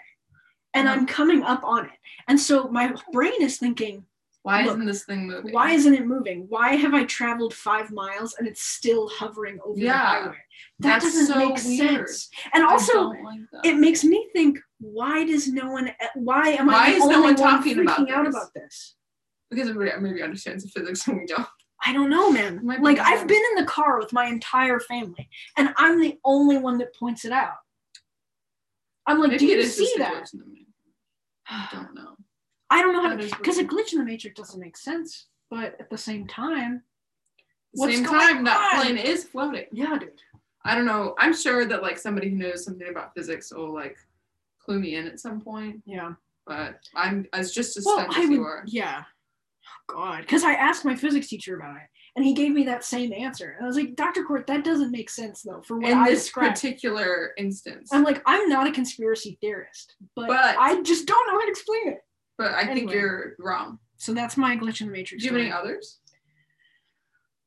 [0.75, 0.99] and Uh-huh.
[1.01, 4.05] i'm coming up on it and so my brain is thinking
[4.43, 5.53] Why isn't this thing moving?
[5.53, 6.47] why isn't it moving?
[6.49, 10.37] Why have I traveled five miles and it's still hovering over the highway?
[10.79, 12.09] That doesn't so make weird.
[12.09, 12.31] sense.
[12.55, 15.91] And also, like it makes me think: Why does no one?
[16.15, 18.95] Why am Why I the is no one one talking freaking about out about this?
[19.51, 21.47] because everybody maybe understands the physics and we don't.
[21.85, 22.61] I don't know, man.
[22.81, 26.79] Like I've been in the car with my entire family, and I'm the only one
[26.79, 27.55] that points it out.
[29.07, 30.13] I'm like, Maybe do you see that?
[30.13, 30.71] glitch in the matrix.
[31.49, 32.17] I don't know.
[32.69, 34.77] I don't know how That to is because a glitch in the matrix doesn't make
[34.77, 35.27] sense.
[35.51, 36.83] But at the same time,
[37.75, 39.65] the What's same time, that plane is floating.
[39.73, 40.13] yeah, dude.
[40.65, 41.15] I don't know.
[41.19, 43.97] I'm sure that like somebody who knows something about physics will like
[44.65, 45.83] clue me in at some point.
[45.87, 46.13] Yeah.
[46.47, 48.63] But I'm as just as Well, stunned I as would, you are.
[48.67, 49.05] yeah.
[49.87, 51.83] God, because I asked my physics teacher about it,
[52.17, 54.25] and he gave me that same answer, and I was like, Dr.
[54.25, 56.55] Court, that doesn't make sense though for what In I this described.
[56.55, 57.91] particular instance.
[57.93, 61.51] I'm like, I'm not a conspiracy theorist, but, But- I just don't know how to
[61.51, 61.99] explain it.
[62.39, 63.79] but I think you're wrong.
[63.97, 65.23] So that's my glitch in the matrix.
[65.23, 65.99] Do you have any others?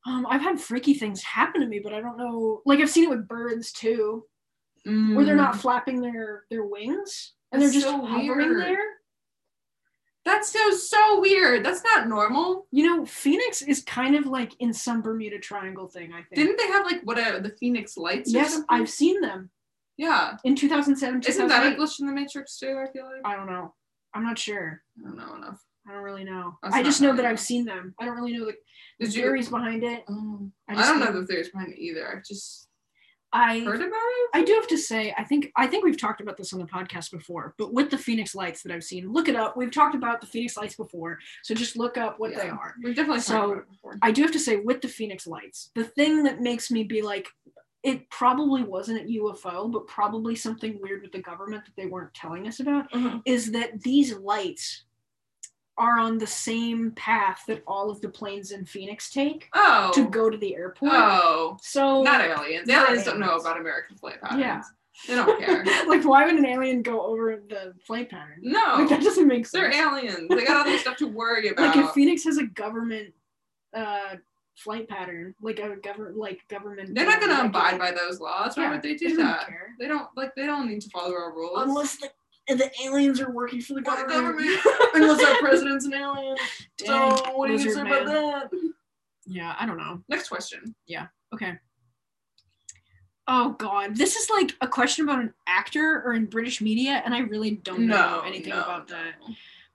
[0.06, 2.62] Um, I've had freaky things happen to me, but I don't know.
[2.66, 4.26] Like I've seen it with birds too,
[4.86, 5.26] where Mm.
[5.26, 8.62] they're not flapping their their wings and they're just so hovering weird.
[8.62, 8.86] there.
[10.26, 11.66] That's so so weird.
[11.66, 12.68] That's not normal.
[12.72, 16.14] You know, Phoenix is kind of like in some Bermuda Triangle thing.
[16.14, 16.36] I think.
[16.36, 18.32] Didn't they have like what a the Phoenix lights?
[18.32, 18.62] yes?
[18.70, 19.50] I've seen them
[19.98, 20.38] Yeah.
[20.46, 21.24] in 2007.
[21.28, 22.82] Isn't that a glitch in the Matrix too?
[22.82, 23.74] I feel like I don't know.
[24.14, 24.82] I'm not sure.
[25.00, 25.60] I don't know enough.
[25.88, 26.58] I don't really know.
[26.64, 27.94] That's I just know that I've seen them.
[28.00, 28.54] I don't really know the,
[29.02, 30.06] the theories behind it.
[30.10, 32.10] Oh, I I, don't know know- the theories behind it either.
[32.16, 32.70] I've just
[33.34, 34.30] I heard about it.
[34.36, 36.66] I do have to say, I think I think we've talked about this on the
[36.66, 39.58] podcast before, but with the Phoenix Lights that I've seen, look it up.
[39.58, 42.76] We've talked about the Phoenix Lights before, so just look up what they are.
[42.84, 43.98] We've definitely So, talked about it before.
[44.02, 47.02] I do have to say, with the Phoenix Lights, the thing that makes me be
[47.02, 47.28] like,
[47.82, 52.14] it probably wasn't a UFO, but probably something weird with the government that they weren't
[52.14, 53.20] telling us about, Uh-huh.
[53.26, 54.86] is that these lights
[55.78, 59.92] are on the same path that all of the planes in Phoenix take Oh.
[59.94, 60.92] to go to the airport.
[60.94, 61.58] Oh.
[61.62, 62.68] So Not aliens.
[62.68, 64.42] Not aliens don't know about American flight patterns.
[64.42, 64.62] Yeah.
[65.08, 65.64] They don't care.
[65.88, 68.38] like, why would an alien go over the flight pattern?
[68.42, 68.76] No.
[68.78, 70.28] Like, that doesn't make They're aliens.
[70.30, 71.76] They got other stuff to worry about.
[71.76, 73.12] Like, if Phoenix has a government
[73.76, 74.18] uh,
[74.56, 78.56] flight pattern, like a government, like government, They're not gonna abide by those laws.
[78.56, 79.48] Why Yeah, would they they do don't that?
[79.48, 79.70] care.
[79.80, 81.60] They don't like they don't need to follow our rules.
[81.64, 82.10] unless the
[82.48, 84.12] the aliens are working for the government.
[84.12, 84.60] government.
[84.94, 86.36] Unless our president's an alien.
[86.78, 88.50] Dang, so what do you say about that?
[89.26, 90.02] Yeah, I don't know.
[90.10, 90.76] Next question.
[90.86, 91.08] Yeah.
[91.34, 91.54] Okay.
[93.28, 97.14] Oh God, this is like a question about an actor or in British media, and
[97.16, 98.96] I really don't know anything no, about no.
[98.96, 99.14] that.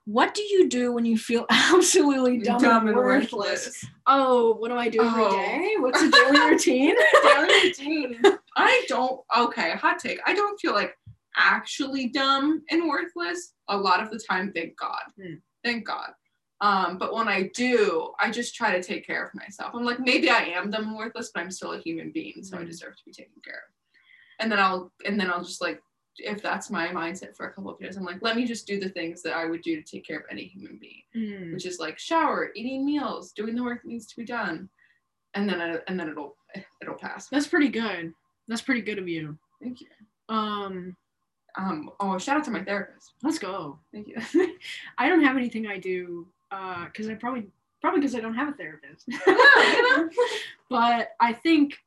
[0.05, 3.83] What do you do when you feel absolutely dumb, and worthless?
[4.05, 5.31] Oh, what do I do every Oh.
[5.31, 5.73] day?
[5.79, 6.95] What's a daily routine?
[7.23, 8.21] Daily routine.
[8.55, 9.19] I don't.
[9.35, 10.19] Okay, hot take.
[10.27, 10.95] I don't feel like
[11.39, 14.51] actually dumb and worthless a lot of the time.
[14.53, 15.01] Thank God.
[15.19, 15.35] Hmm.
[15.63, 16.11] Thank God.
[16.61, 19.73] Um, but when I do, I just try to take care of myself.
[19.73, 22.57] I'm like, maybe I am dumb and worthless, but I'm still a human being, so
[22.57, 22.67] I Hmm.
[22.67, 23.73] deserve to be taken care of.
[24.39, 25.81] And then I'll, and then I'll just like,
[26.17, 28.77] if that's my mindset for a couple of years, I'm like, let me just do
[28.77, 31.53] the things that I would do to take care of any human being Hmm.
[31.53, 34.69] which is like shower, eating meals, doing the work that needs to be done,
[35.33, 36.35] and then I, and then it'll
[36.81, 37.29] it'll pass.
[37.29, 38.13] That's pretty good.
[38.49, 39.37] That's pretty good of you.
[39.61, 39.87] Thank you.
[40.27, 40.97] Um,
[41.57, 41.89] Um.
[41.99, 43.13] Oh, shout out to my therapist.
[43.23, 43.79] let's go.
[43.93, 44.15] Thank you.
[44.97, 47.47] I don't have anything I do uh because I probably
[47.81, 49.07] probably because I don't have a therapist.
[50.69, 51.77] but I think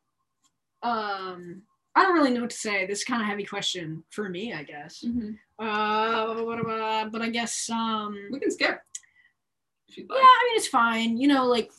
[0.82, 1.62] um
[1.94, 2.86] I don't really know what to say.
[2.86, 5.04] This is kind of heavy question for me, I guess.
[5.06, 5.36] Mhm.
[5.58, 8.80] Uh, but I guess um We can skip
[9.96, 10.04] yeah.
[10.10, 11.16] I mean it's fine.
[11.18, 11.70] You know, like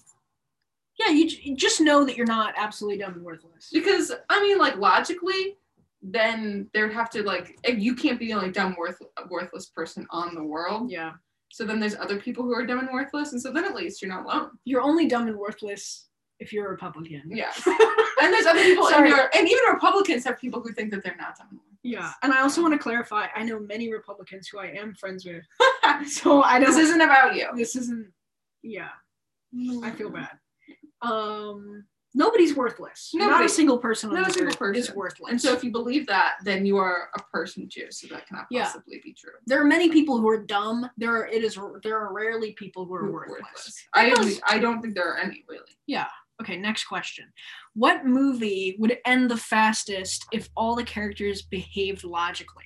[1.00, 3.72] yeah, you, j- you just know that you're not absolutely dumb and worthless.
[3.74, 5.58] Because I mean, like logically,
[6.06, 10.36] then there'd have to like you can't be the only dumb worth worthless person on
[10.36, 10.92] the world.
[10.92, 11.14] Yeah,
[11.50, 14.02] So then there's other people who are dumb and worthless, and so then at least
[14.02, 14.52] you're not alone.
[14.66, 17.24] you're only dumb and worthless if you're a Republican.
[17.28, 17.52] Yeah.
[18.22, 19.10] And there's other people in Sorry.
[19.10, 21.80] your and even Republicans have people who think that they're not dumb and worthless.
[21.84, 23.28] Yeah, and I also want to clarify.
[23.36, 25.44] I know many Republicans who I am friends with,
[26.10, 26.70] so I don't.
[26.70, 27.50] this isn't about you.
[27.56, 28.08] This isn't.
[28.62, 28.90] Yeah,
[29.84, 30.38] I feel bad.
[31.02, 31.84] Um,
[32.14, 33.12] nobody's worthless.
[33.14, 35.32] Not a single person Not a single earth is worthless.
[35.32, 37.88] And so if you believe that, then you are a person too.
[37.92, 38.66] So that cannot Yeah.
[38.66, 39.32] possibly be true.
[39.46, 40.90] there are many people who are dumb.
[40.98, 41.28] There are.
[41.28, 41.58] It is.
[41.84, 43.86] There are rarely people who are are worthless.
[43.94, 45.78] I Because- I don't think there are any really.
[45.88, 46.08] Yeah.
[46.42, 46.58] Okay.
[46.58, 47.32] Next question.
[47.74, 52.66] What movie would end the fastest if all the characters behaved logically?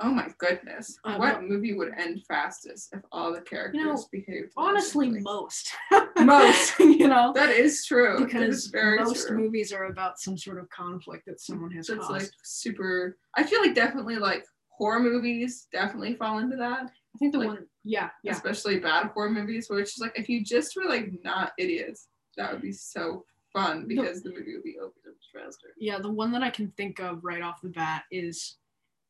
[0.00, 0.98] Oh my goodness.
[1.04, 4.52] Uh, what well- movie would end fastest if all the characters behaved?
[4.56, 5.22] Honestly, logically?
[5.22, 5.70] most.
[6.18, 6.78] Most.
[6.80, 7.32] you know.
[7.34, 8.24] that is true.
[8.24, 9.38] because is most true.
[9.38, 12.22] movies are about some sort of conflict that someone has So it's caused.
[12.22, 13.16] like super.
[13.36, 16.82] I feel like definitely like horror movies definitely fall into that.
[17.14, 20.18] I think the like- one, yeah, yeah, Especially bad horror movies where it's just like
[20.18, 24.54] if you just were like not idiots, that would be so fun because the movie
[24.54, 24.92] would be over
[25.32, 25.68] faster.
[25.78, 25.98] yeah.
[25.98, 28.56] The one that I can think of right off the bat is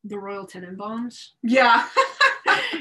[0.05, 1.29] the Royal Tenenbaums.
[1.43, 1.87] Yeah.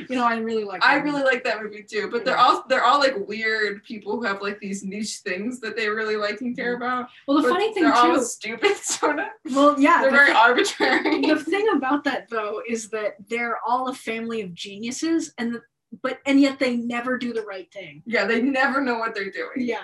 [0.08, 0.84] You know, I really like.
[0.84, 4.22] I really like that movie too, but they're all they're all like weird people who
[4.24, 7.08] have like these niche things that they really like and care about.
[7.26, 9.26] Well, the but funny thing they're all stupid, sort of.
[9.52, 10.02] Well, yeah.
[10.02, 11.20] They're the very thi- arbitrary.
[11.22, 15.62] the thing about that though is that they're all a family of geniuses, and the,
[16.02, 18.02] but and yet they never do the right thing.
[18.04, 19.56] yeah, they never know what they're doing.
[19.56, 19.78] Yeah.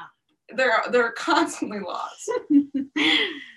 [0.55, 2.31] They're they're constantly lost.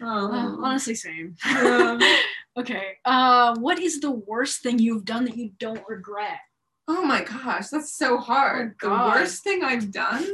[0.02, 1.36] Um, honestly, same.
[1.46, 1.98] yeah.
[2.58, 2.98] okay.
[3.06, 6.40] Uh, what is the worst thing you've done that you don't regret?
[6.88, 8.76] Oh my gosh, that's so hard.
[8.84, 10.26] Oh, the worst thing I've done,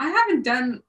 [0.00, 0.82] I haven't done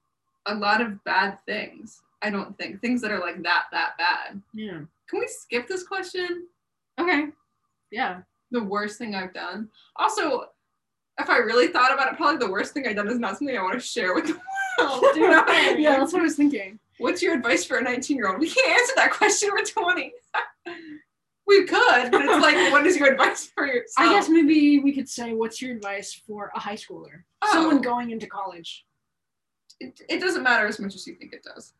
[0.47, 2.01] a lot of bad things.
[2.21, 4.41] I don't think things that are like that that bad.
[4.53, 4.81] Yeah.
[5.09, 6.47] Can we skip this question?
[6.99, 7.27] Okay.
[7.91, 8.21] Yeah.
[8.51, 9.69] The worst thing I've done.
[9.95, 10.45] Also,
[11.19, 13.57] if I really thought about it, probably the worst thing I've done is not something
[13.57, 14.39] I want to share with the
[14.77, 15.03] world.
[15.13, 15.81] Do you know what I mean?
[15.81, 16.79] yeah, that's what I was thinking.
[16.99, 18.39] What's your advice for a 19 year old?
[18.39, 19.49] We can't answer that question.
[19.51, 20.11] We're 20.
[21.47, 23.93] we could, but it's like, what is your advice for yourself?
[23.97, 27.23] I guess maybe we could say, what's your advice for a high schooler?
[27.41, 27.49] Oh.
[27.51, 28.85] Someone going into college.
[29.79, 31.73] it, it doesn't matter as much as you think it does.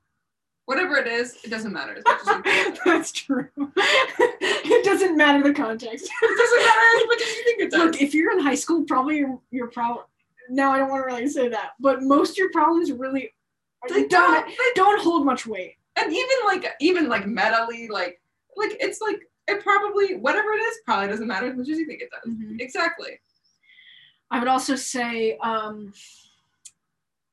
[0.66, 2.84] Whatever it is, it doesn't matter as much as you think it does.
[2.86, 3.48] That's true.
[3.78, 6.10] it doesn't matter the context.
[6.22, 7.80] It doesn't matter as much as you think it does.
[7.84, 10.06] Look, if you're in high school, probably you're problem.
[10.50, 13.34] No, I don't want to really say that, but most of your problems really
[13.90, 14.48] They don't don't.
[14.48, 15.76] They don't hold much weight.
[15.96, 18.22] and even like even like metally, like
[18.56, 21.86] like it's like it probably whatever it is probably doesn't matter as much as you
[21.86, 22.32] think it does.
[22.34, 22.60] Mhm.
[22.62, 23.20] Exactly.
[24.30, 25.94] I would also say um,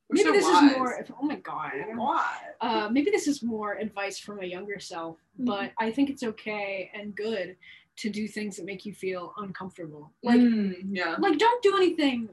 [0.08, 0.70] We're maybe so this wise.
[0.70, 0.92] is more.
[1.00, 1.72] if, Oh my god.
[1.94, 2.36] Why?
[2.60, 5.46] Uh, maybe this is more advice from a younger self, Mhm.
[5.46, 7.56] but I think it's okay and good
[7.96, 10.12] to do things that make you feel uncomfortable.
[10.22, 12.28] Like, Mm, yeah, like don't do anything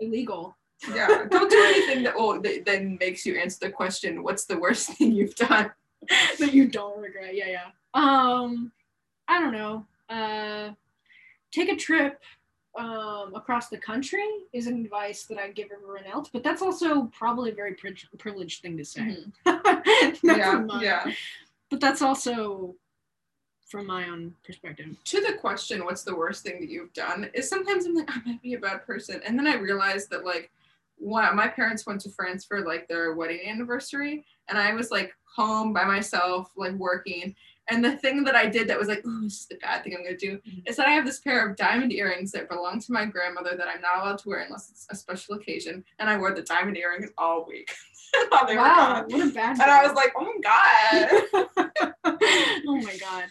[0.00, 0.56] illegal.
[0.94, 1.24] yeah.
[1.30, 4.88] Don't do anything that will that then makes you answer the question, "What's the worst
[4.92, 5.70] thing you've done?"
[6.38, 7.34] that you don't regret.
[7.34, 7.68] Yeah, yeah.
[7.94, 8.72] Um,
[9.28, 9.86] I don't know.
[10.08, 10.72] Uh,
[11.50, 12.20] take a trip
[12.78, 17.04] um, across the country is an advice that I give everyone else, but that's also
[17.06, 19.16] probably a very pri- privileged thing to say.
[19.46, 20.16] Mm-hmm.
[20.22, 21.12] Yeah, yeah.
[21.70, 22.74] But that's also
[23.66, 24.86] from my own perspective.
[25.04, 28.20] to the question what's the worst thing that you've done is sometimes i'm like i
[28.24, 30.50] might be a bad person and then i realized that like
[30.98, 35.12] one, my parents went to france for like their wedding anniversary and i was like
[35.36, 37.34] home by myself like working
[37.68, 39.94] and the thing that i did that was like ooh this is the bad thing
[39.96, 40.62] i'm gonna do Mhm.
[40.66, 43.66] is that i have this pair of diamond earrings that belong to my grandmother that
[43.68, 46.76] i'm not allowed to wear unless it's a special occasion and i wore the diamond
[46.78, 47.74] earrings all week
[48.30, 49.60] while they were wow, what a bad.
[49.60, 51.92] and i was like oh my god
[52.68, 53.24] oh my god.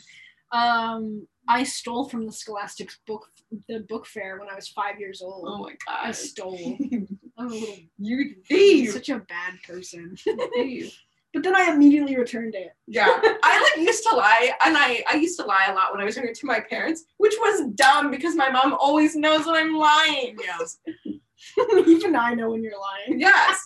[0.55, 3.27] Um, I stole from the Scholastics book
[3.67, 5.45] the book fair when I was five years old.
[5.47, 6.77] oh my I god stole.
[7.37, 10.15] I'm a little you thief such a bad person.
[11.33, 12.69] But then I immediately returned it.
[12.87, 13.07] Yeah,
[13.43, 16.05] I like used to lie, and I I used to lie a lot when I
[16.05, 19.75] was younger to my parents, which was dumb because my mom always knows when I'm
[19.75, 20.37] lying.
[20.39, 20.77] Yes.
[21.85, 23.19] Even I know when you're lying.
[23.19, 23.59] Yes,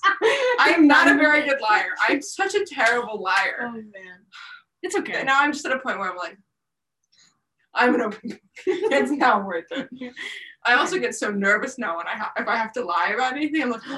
[0.59, 1.91] I am not a very good liar.
[2.07, 3.59] I'm such a terrible liar.
[3.67, 4.17] Oh man,
[4.81, 5.17] it's okay.
[5.17, 6.39] And now I'm just at a point where I'm like,
[7.73, 8.29] I'm an open.
[8.29, 8.39] book.
[8.65, 9.89] it's not worth it.
[10.65, 13.33] I also get so nervous now when I ha- if I have to lie about
[13.33, 13.61] anything.
[13.61, 13.81] I'm like,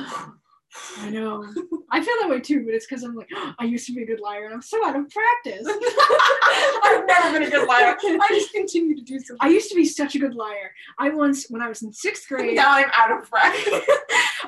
[1.00, 1.46] I know.
[1.92, 4.06] I feel that way too, but it's because I'm like, I used to be a
[4.06, 5.68] good liar and I'm so out of practice.
[6.84, 7.98] I've never been a good liar.
[8.02, 9.38] I just continue to do something.
[9.42, 10.72] I used to be such a good liar.
[10.98, 13.86] I once, when I was in sixth grade, Now I'm out of practice.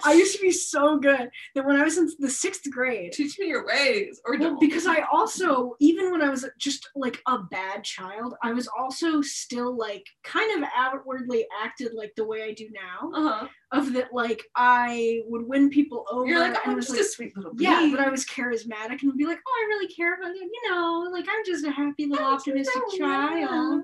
[0.06, 3.38] I used to be so good that when I was in the sixth grade, Teach
[3.39, 4.60] me your ways, or well, don't.
[4.60, 9.22] because I also, even when I was just like a bad child, I was also
[9.22, 13.12] still like kind of outwardly acted like the way I do now.
[13.14, 13.48] Uh-huh.
[13.72, 16.28] Of that, like I would win people over.
[16.28, 17.64] You're like, and I'm was just like, a sweet little bee.
[17.64, 20.41] yeah, but I was charismatic and would be like, oh, I really care about you.
[20.44, 23.82] You know, like I'm just a happy little optimistic child.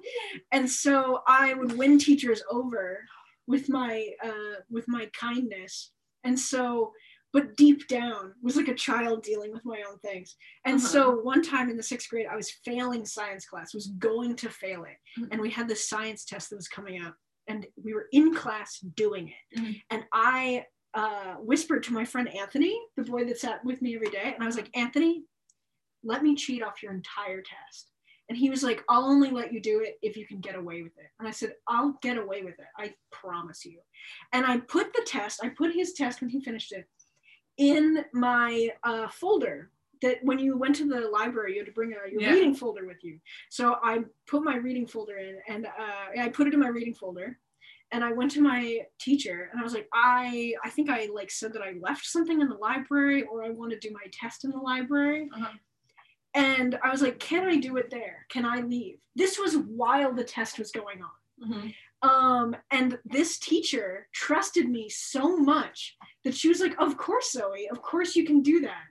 [0.52, 3.00] And so I would win teachers over
[3.48, 5.92] with my uh, with my kindness.
[6.30, 6.94] And so,
[7.34, 10.36] but deep down was like a child dealing with my own things.
[10.64, 10.88] And Uh-huh.
[10.88, 14.50] so one time in the sixth grade, I was failing science class, was going to
[14.50, 15.30] fail it, Mhm.
[15.32, 17.16] and we had this science test that was coming up,
[17.48, 19.82] and we were in class doing it, Mhm.
[19.90, 24.10] and I uh, whispered to my friend Anthony, the boy that sat with me every
[24.10, 25.24] day, and I was like, Anthony,
[26.04, 27.89] let me cheat off your entire test.
[28.30, 30.84] And he was like, I'll only let you do it if you can get away
[30.84, 31.08] with it.
[31.18, 32.68] And I said, I'll get away with it.
[32.78, 33.80] I promise you.
[34.34, 36.86] And I put the test, I put his test when he finished it
[37.58, 39.72] in my uh, folder
[40.02, 42.32] that when you went to the library, you had to bring a, your Yeah.
[42.34, 43.20] reading folder with you.
[43.50, 46.94] So I put my reading folder in and uh, I put it in my reading
[46.94, 47.38] folder.
[47.92, 51.32] And I went to my teacher and I was like, I I think I like
[51.32, 54.46] said that I left something in the library or I want to do my test
[54.46, 55.28] in the library.
[55.36, 55.54] Uh-huh.
[56.34, 58.26] And I was like, can I do it there?
[58.30, 59.00] Can I leave?
[59.16, 61.50] This was while the test was going on.
[61.50, 61.76] Mhm.
[62.02, 67.68] Um, and this teacher trusted me so much that she was like, Of course, Zoe,
[67.70, 68.86] of course you can do that.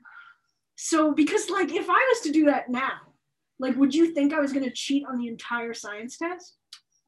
[0.76, 3.14] So, because like if I was to do that now,
[3.58, 6.57] like, would you think I was gonna cheat on the entire science test?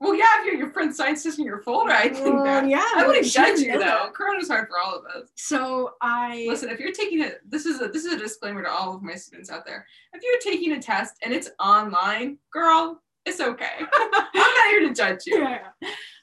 [0.00, 2.66] Well, yeah, if you're your friend's science test in your folder, I think Well, that.
[2.68, 3.78] yeah, I wouldn't judge you though.
[3.80, 4.14] that.
[4.14, 5.28] Corona's hard for all of us.
[5.36, 8.70] So I Listen, if you're taking it, this is a this is a disclaimer to
[8.70, 9.86] all of my students out there.
[10.14, 13.72] If you're taking a test and it's online, girl, it's okay.
[13.92, 15.40] I'm not here to judge you.
[15.40, 15.68] yeah.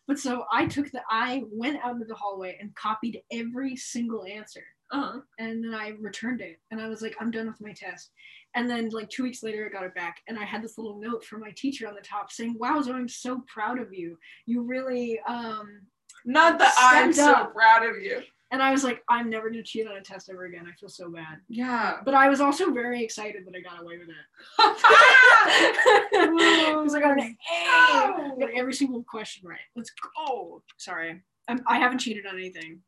[0.07, 4.25] But so I took the I went out into the hallway and copied every single
[4.25, 4.63] answer.
[4.89, 5.19] Uh-huh.
[5.37, 8.09] and then I returned it and I was like, I'm done with my test.
[8.55, 10.99] And then like two weeks later, I got it back and I had this little
[10.99, 14.17] note from my teacher on the top saying, Wow, Zoe, I'm so proud of you.
[14.45, 15.81] You really um
[16.25, 17.53] Not that I'm Stepped so up.
[17.53, 18.21] proud of you.
[18.51, 20.65] and I was like, I'm never gonna cheat on a test ever again.
[20.67, 21.39] I feel so bad.
[21.49, 21.97] Yeah.
[22.03, 24.15] But I was also very excited that I got away with it.
[26.77, 28.39] Because I got an A.
[28.39, 29.59] Got every single question right.
[29.75, 30.63] Let's go.
[30.77, 31.21] Sorry.
[31.47, 32.79] I'm, I haven't cheated on anything.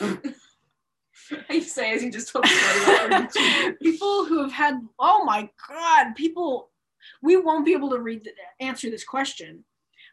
[1.48, 2.50] I say as you just told me.
[3.82, 6.70] people who have had oh my god people
[7.22, 8.30] we won't be able to read the,
[8.64, 9.64] answer this question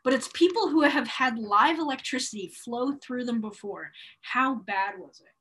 [0.04, 3.92] but it's people who have had live electricity flow through them before
[4.22, 5.34] how bad was it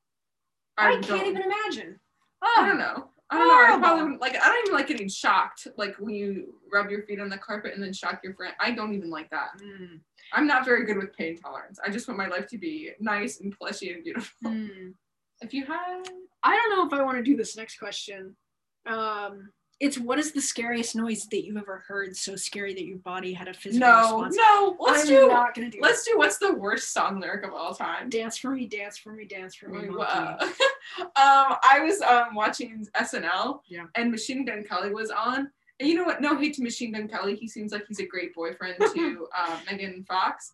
[0.77, 1.99] i, I can't even imagine
[2.43, 3.09] I oh don't know.
[3.31, 3.75] I don't know.
[3.75, 4.35] I probably like.
[4.37, 5.69] I don't even like getting shocked.
[5.77, 8.55] Like when you rub your feet on the carpet and then shock your friend.
[8.61, 9.51] I don't even like that.
[9.63, 10.01] Mm,
[10.33, 11.79] I'm not very good with pain tolerance.
[11.85, 14.51] I just want my life to be nice and plushy and beautiful.
[14.51, 14.95] mm.
[15.41, 16.03] If you had,
[16.43, 18.37] I don't know if I want to do this next question.
[18.87, 22.17] Um, it's what is the scariest noise that you've ever heard?
[22.17, 24.37] So scary that your body had a physical no, response.
[24.37, 24.77] no.
[24.81, 25.29] Let's I'm do.
[25.29, 25.79] not gonna do.
[25.81, 26.19] Let's do.
[26.19, 28.09] What's the worst song lyric of all time?
[28.09, 29.89] dance for me, dance for me, dance for me.
[31.01, 33.85] Um, I was um watching SNL, Yeah.
[33.95, 35.49] and Machine Gun Kelly was on.
[35.79, 36.21] And you know what?
[36.23, 37.37] No hate to Machine Gun Kelly.
[37.37, 40.53] He seems like he's a great boyfriend to uh, Megan Fox.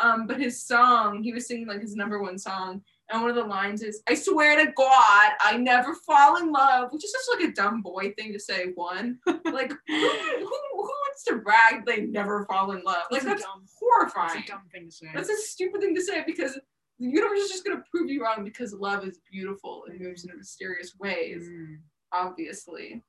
[0.00, 3.36] Um, but his song, he was singing like his number one song, and one of
[3.36, 7.30] the lines is, "I swear to God, I never fall in love," which is just
[7.34, 8.72] like a dumb boy thing to say.
[8.74, 13.04] One, like who, who, who wants to brag they never fall in love?
[13.10, 14.28] Like That's that's dumb- horrifying.
[14.36, 15.06] That's a dumb thing to say.
[15.14, 16.54] That's a stupid thing to say because
[16.98, 20.36] the universe is just gonna prove you wrong because love is beautiful and moves in
[20.36, 21.78] mysterious ways, Mm.
[22.12, 23.02] obviously.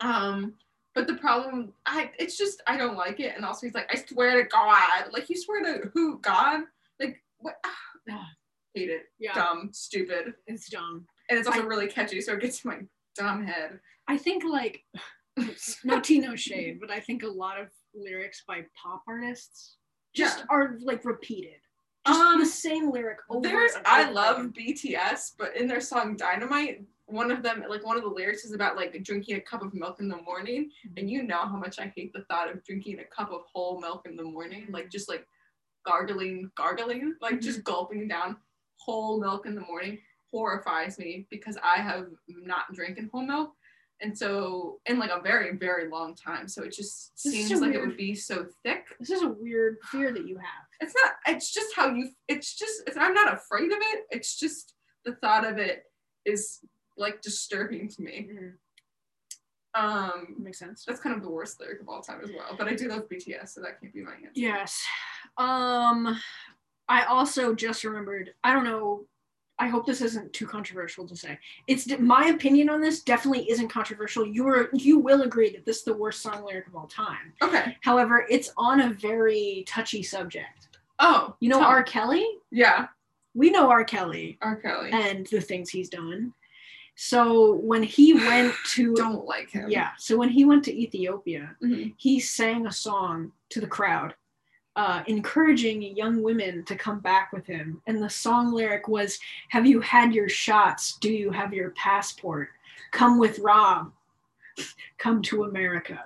[0.00, 0.54] Um,
[0.94, 3.96] but the problem, I it's just I don't like it, and also he's like, I
[3.96, 6.18] swear to God, like you swear to who?
[6.20, 6.62] God?
[7.00, 7.56] Like what?
[8.08, 8.28] Ah,
[8.76, 9.04] hate it.
[9.18, 11.06] Yeah, Dumb, stupid, it's dumb.
[11.30, 12.78] and it's also I- really catchy, so it gets in my
[13.16, 13.80] dumb head.
[14.08, 14.84] I think like
[15.84, 19.76] no tea, no shade, but I think a lot of lyrics by pop artists
[20.14, 20.44] just Yeah.
[20.50, 21.56] are like repeated.
[22.06, 23.40] Just Um, the same lyric over.
[23.48, 24.52] There's and I love.
[24.52, 28.52] BTS, but in their song Dynamite, one of them like one of the lyrics is
[28.52, 31.78] about like drinking a cup of milk in the morning, and you know how much
[31.80, 34.88] I hate the thought of drinking a cup of whole milk in the morning, like
[34.90, 35.26] just like
[35.84, 38.36] gargling, gargling, like just gulping down
[38.86, 39.98] whole milk in the morning
[40.32, 43.50] horrifies me because I have not drinking whole milk.
[44.02, 46.48] And so, in like a very, very long time.
[46.48, 49.28] So it just This seems so like it would be so thick This is a
[49.28, 50.64] weird fear that you have.
[50.82, 54.38] it's not it's just how you it's just it's, i'm not afraid of it it's
[54.38, 54.74] just
[55.06, 55.84] the thought of it
[56.26, 56.58] is
[56.98, 58.28] like disturbing to me
[59.74, 60.84] um Makes sense.
[60.86, 63.04] that's kind of the worst lyric of all time as well but i do love
[63.08, 64.82] bts so that can't be my answer Yes.
[65.38, 66.18] Um
[66.88, 69.04] I also just remembered, I don't know,
[69.58, 71.38] I hope this isn't too controversial to say.
[71.66, 74.26] It's my opinion on this definitely isn't controversial.
[74.26, 77.32] You're you will agree that this is the worst song lyric of all time.
[77.42, 80.68] okay However, it's on a very touchy subject.
[80.98, 81.82] oh You know tell R.
[81.82, 82.26] Kelly?
[82.50, 82.88] yeah
[83.34, 83.82] We know R.
[83.84, 86.34] Kelly r kelly and the things he's done.
[86.96, 91.56] So when he went to don't like him yeah, so when he went to Ethiopia,
[91.62, 91.94] Mhm.
[91.96, 94.14] he sang a song to the crowd,
[94.76, 97.80] uh, encouraging young women to come back with him.
[97.86, 99.18] And the song lyric was,
[99.48, 100.96] "Have you had your shots?
[100.98, 102.50] Do you have your passport?
[102.92, 103.92] Come with Rob.
[104.98, 106.04] Come to America."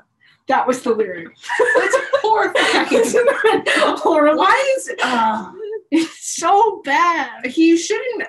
[0.49, 1.29] That was the lyric.
[1.77, 2.89] that's horrifying
[3.99, 4.39] horrible?
[4.39, 5.53] why is uh,
[5.93, 7.47] It's so bad.
[7.47, 8.25] he shouldn't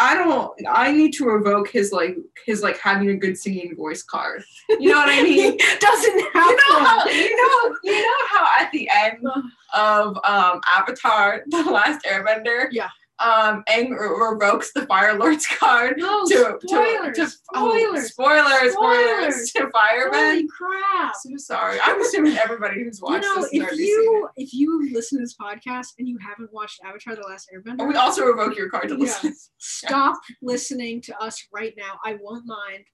[0.00, 4.02] I don't I need to revoke his like his like having a good singing voice
[4.02, 4.42] card.
[4.68, 5.56] You know what I mean?
[5.80, 6.84] Doesn't have you know one.
[6.84, 9.18] how you know you know how at the end
[9.74, 12.88] of um Avatar: The Last Airbender, Yeah.
[13.20, 17.16] Um, Aang revokes the Fire Lord's card No, to spoilers.
[17.16, 18.08] to to oh, spoilers.
[18.12, 19.52] spoilers, spoilers Spoilers.
[19.52, 20.12] to Firebend.
[20.14, 21.14] Holy crap.
[21.16, 21.78] So sorry.
[21.82, 25.36] I'm assuming everybody who's You watched know, this if you if you listen to this
[25.36, 27.50] podcast and you haven't watched Avatar: The Last.
[27.54, 29.00] Airbender, Oh, we also revoke your card to Yeah.
[29.00, 29.34] listen.
[29.58, 31.98] stop listening to us right now.
[32.04, 32.84] I won't mind.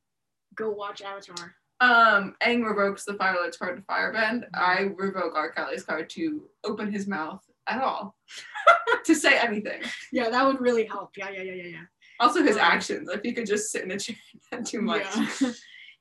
[0.57, 1.55] Go watch Avatar.
[1.81, 4.45] Um, Aang revokes the Fire Lord's card to Firebend.
[4.55, 5.51] I revoke R.
[5.53, 8.17] Kelly's card to open his mouth at all.
[9.05, 9.83] to say anything.
[10.13, 11.11] Yeah, that would really help.
[11.17, 11.83] Yeah, yeah, yeah, yeah, yeah.
[12.21, 13.09] Also his Um, actions.
[13.13, 14.17] If he could just sit in a chair
[14.53, 15.05] not too much.
[15.41, 15.53] Yeah.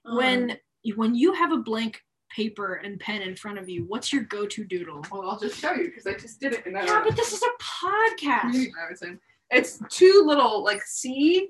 [0.16, 0.58] when
[0.96, 2.02] when you have a blank
[2.36, 5.04] paper and pen in front of you, what's your go-to doodle?
[5.12, 6.66] Well, I'll just show you because I just did it.
[6.66, 8.68] And I Yeah, but this is a podcast.
[9.52, 11.50] It's two little like C,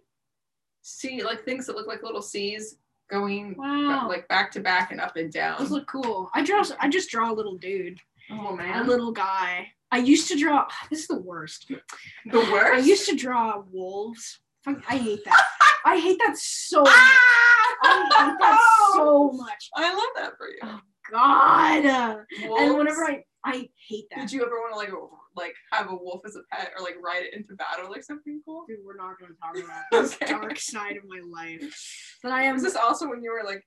[0.82, 2.78] C like things that look like little C's
[3.09, 5.59] going Wow, like back to back and up and down.
[5.59, 6.30] those look cool.
[6.34, 6.63] I draw.
[6.80, 7.99] I just draw a little dude,
[8.32, 9.68] oh man, a little guy.
[9.96, 10.68] I used to draw.
[10.89, 11.68] This is the worst.
[11.70, 12.74] the worst.
[12.74, 14.39] I used to draw wolves.
[14.68, 15.46] I hate that.
[15.86, 16.91] I hate that so much.
[16.93, 17.76] Ah!
[17.84, 18.60] I hate that
[18.96, 19.70] so much.
[19.76, 20.58] I love that for you.
[20.64, 20.80] Oh,
[21.12, 21.86] God.
[21.86, 24.20] And whenever I, I hate that.
[24.22, 24.89] Did you ever want to like
[25.36, 28.41] like have a wolf as a pet or like ride it into battle or something
[28.43, 28.66] cool?
[28.68, 30.32] Dude, we're not going to talk about this Okay.
[30.32, 32.18] dark side of my life.
[32.24, 32.56] But I am.
[32.56, 33.64] Was this also when you were like,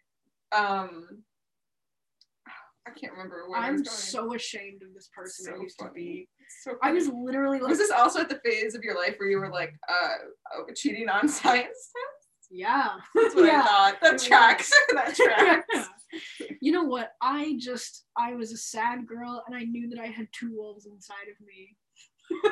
[0.53, 1.23] um,
[2.89, 5.91] I can't remember where I I'm so ashamed of this person I So used to
[5.95, 6.29] be.
[6.63, 9.29] So I was literally like, Was this also at the phase of your life where
[9.29, 9.95] you were like uh,
[10.59, 11.91] uh cheating on science tests?
[12.51, 12.89] yeah.
[13.15, 13.63] That's what Yeah.
[13.63, 13.95] I thought.
[13.95, 14.25] It That was.
[14.25, 14.73] tracks.
[14.95, 15.89] that tracks.
[16.63, 17.11] you know what?
[17.21, 20.87] I just, I was a sad girl and I knew that I had two wolves
[20.87, 21.77] inside of me.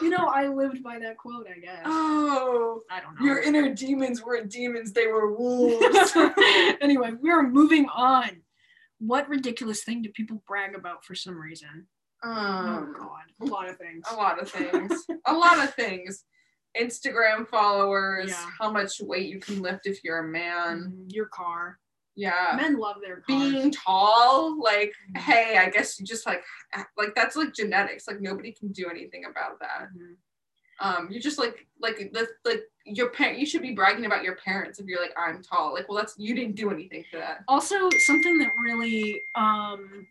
[0.00, 1.82] you know, I lived by that quote, I guess.
[1.84, 3.26] Oh, I don't know.
[3.26, 6.12] your inner demons weren't demons; they were wolves.
[6.80, 8.42] anyway, we are moving on.
[8.98, 11.86] What ridiculous thing do people brag about for some reason?
[12.24, 14.04] oh um, God, a lot of things.
[14.10, 15.04] a lot of things.
[15.26, 16.24] a lot of things.
[16.80, 18.46] Instagram followers, Yeah.
[18.58, 20.92] how much weight you can lift if you're a man.
[20.92, 21.78] Mm, Your car.
[22.16, 22.54] Yeah.
[22.56, 23.26] Men love their cars.
[23.26, 25.18] being tall like Mhm.
[25.20, 26.42] hey i guess you just like
[26.96, 30.16] like that's like genetics like nobody can do anything about that Mhm.
[30.80, 34.36] um you're just like like the like your parent you should be bragging about your
[34.36, 37.42] parents if you're like i'm tall like well that's you didn't do anything for that
[37.48, 40.06] Also, something that really um,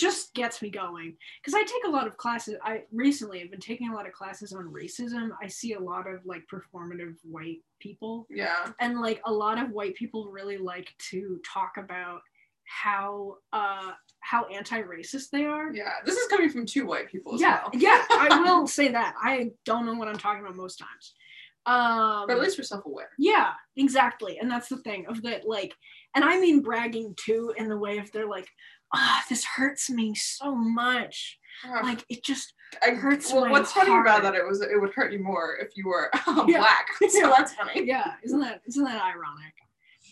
[0.00, 2.56] just gets me going because I take a lot of classes.
[2.64, 5.30] I recently have been taking a lot of classes on racism.
[5.42, 9.70] I see a lot of like performative white people, yeah and like a lot of
[9.70, 12.20] white people really like to talk about
[12.64, 15.72] how uh how anti-racist they are.
[15.74, 18.88] yeah this is coming from two white people as yeah, well yeah, I will say
[18.88, 19.14] that.
[19.20, 21.14] I don't know what I'm talking about most times.
[21.66, 24.38] Um, but at least we're self-aware yeah, exactly.
[24.38, 25.74] And that's the thing of that, like,
[26.14, 28.48] and I mean bragging too in the way of they're like,
[28.94, 31.38] ah, this hurts me so much.
[31.64, 32.54] Ugh, Like it just
[32.86, 35.76] I, hurts well what's funny about that it was it would hurt you more if
[35.76, 36.58] you were um, Yeah.
[36.58, 37.34] black so Yeah.
[37.36, 39.54] that's funny yeah, isn't that isn't that ironic?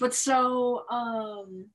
[0.01, 1.67] But so um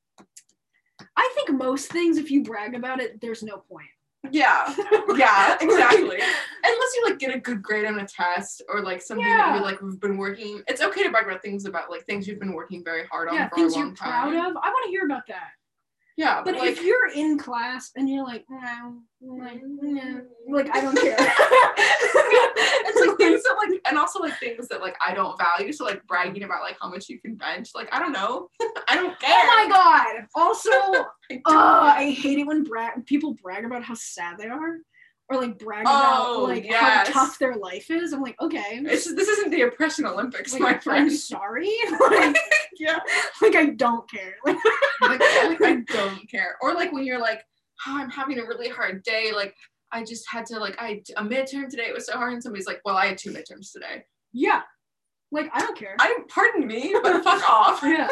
[1.18, 3.88] I think most things if you brag about it, there's no point.
[4.32, 4.74] yeah
[5.18, 6.16] yeah exactly
[6.66, 9.58] unless you like get a good grade on a test or like something that Yeah.
[9.58, 12.40] you like have been working it's okay to brag about things about like things you've
[12.40, 14.56] been working very hard on yeah, for a long you're time proud of.
[14.58, 15.50] I want to hear about that.
[16.18, 20.76] Yeah But but, like if you're in class and you're like, no, like, no, like
[20.76, 21.16] I don't care.
[21.20, 25.86] it's like things that like and also like things that like I don't value so
[25.86, 28.50] like bragging about like how much you can bench like I don't know
[28.88, 30.28] I don't care Oh my god!
[30.36, 30.72] Also,
[31.32, 31.94] I uh.
[31.98, 34.78] I hate it when brag people brag about how sad they are,
[35.34, 37.08] or like brag Oh, about like yes.
[37.10, 38.14] how tough their life is.
[38.14, 41.72] I'm like, okay, it's this isn't the oppression Olympics like, my I'm friend sorry.
[42.00, 42.36] like,
[42.80, 43.00] yeah
[43.42, 44.36] like I don't care.
[44.46, 44.58] Like,
[45.02, 46.58] like, like, I don't care.
[46.62, 47.42] Or like when you're like,
[47.88, 49.32] oh, I'm having a really hard day.
[49.34, 49.56] Like
[49.92, 51.86] I just had to like I a midterm today.
[51.88, 52.34] It was so hard.
[52.34, 54.04] And somebody's like, well, I had two midterms today.
[54.32, 54.62] yeah,
[55.32, 55.96] like I don't care.
[56.00, 57.82] I pardon me, but fuck off.
[57.84, 58.08] yeah,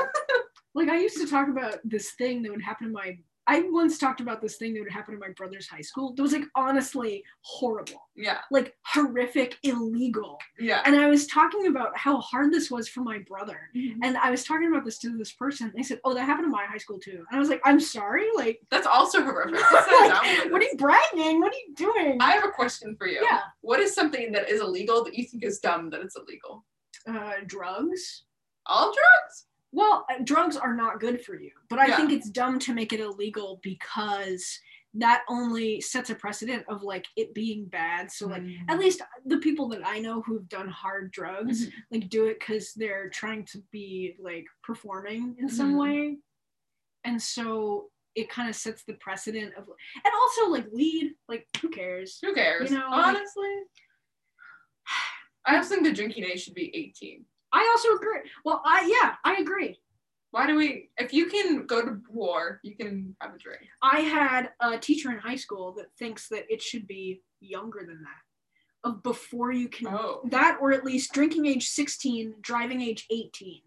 [0.75, 3.17] like I used to talk about this thing that would happen in my.
[3.53, 6.13] I once talked about this thing that would happen in my brother's high school.
[6.13, 10.37] That was like honestly horrible, Yeah, like horrific, illegal.
[10.59, 10.81] yeah.
[10.85, 13.59] And I was talking about how hard this was for my brother.
[13.75, 15.71] And And I was talking about this to this person.
[15.75, 17.79] They said, "Oh, that happened in my high school too." And I was like, "I'm
[17.79, 18.27] sorry.
[18.35, 19.59] Like, that's also horrific.
[19.71, 21.39] Like, what are you bragging?
[21.41, 23.19] What are you doing?" I have a question for you.
[23.29, 26.65] yeah, What is something that is illegal that you think is dumb that it's illegal?
[27.07, 28.23] uh, drugs.
[28.67, 29.35] All drugs?
[29.71, 31.97] Well, uh, drugs are not good for you, but I Yeah.
[31.97, 34.59] think it's dumb to make it illegal because
[34.93, 38.11] that only sets a precedent of like it being bad.
[38.11, 38.57] So like Mm.
[38.69, 41.73] at least the people that I know who've done hard drugs Mhm.
[41.91, 45.79] like do it because they're trying to be like performing in some Mhm.
[45.79, 46.17] way
[47.05, 51.69] and so it kind of sets the precedent of and also like weed like who
[51.69, 52.69] cares Who cares?
[52.69, 53.63] You know, like- honestly.
[55.45, 57.25] I also think the drinking age should be 18.
[57.53, 59.77] I also agree well i yeah i agree
[60.31, 60.89] Why do we?
[60.97, 63.61] If you can go to war, you can have a drink.
[63.81, 68.01] i had a teacher in high school that thinks that it should be younger than
[68.03, 70.21] that of before you can Oh.
[70.31, 73.61] that or at least drinking age 16 driving age 18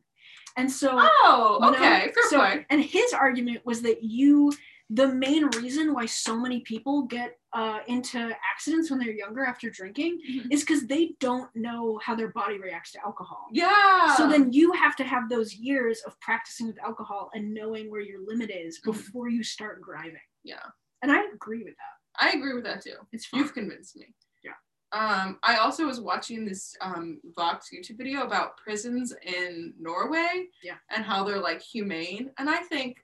[0.57, 2.11] and so Oh, okay.
[2.15, 2.67] Fair so, play.
[2.71, 4.53] And his argument was that you,
[4.91, 8.19] the main reason why so many people get uh, into
[8.53, 10.53] accidents when they're younger after drinking Mhm.
[10.53, 13.49] is because they don't know how their body reacts to alcohol.
[13.53, 14.15] Yeah.
[14.17, 18.01] So then you have to have those years of practicing with alcohol and knowing where
[18.01, 18.85] your limit is Mhm.
[18.85, 20.19] before you start driving.
[20.43, 20.65] Yeah.
[21.03, 22.25] And I agree with that.
[22.27, 22.97] I agree with that too.
[23.13, 23.41] It's fine.
[23.41, 24.13] You've convinced me.
[24.43, 24.53] Yeah.
[24.93, 30.49] Um, I also was watching this um, Vox YouTube video about prisons in Norway.
[30.63, 30.77] Yeah.
[30.91, 32.33] And how they're like humane.
[32.39, 33.04] And I think,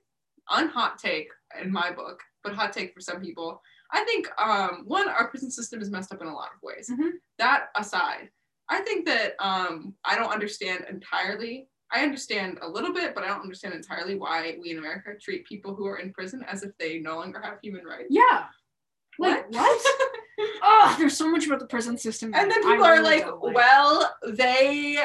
[0.51, 1.29] on hot take
[1.63, 3.61] in my book, but hot take for some people,
[3.93, 6.91] I think um, one, our prison system is messed up in a lot of ways.
[6.91, 7.13] Mhm.
[7.39, 8.31] That aside,
[8.69, 11.69] I think that um, I don't understand entirely.
[11.93, 15.45] I understand a little bit, but I don't understand entirely why we in America treat
[15.45, 18.07] people who are in prison as if they no longer have human rights.
[18.11, 18.45] Yeah.
[19.19, 19.87] Like, what?
[20.63, 22.33] oh, there's so much about the prison system.
[22.33, 24.99] and then I people are really like, don't well, they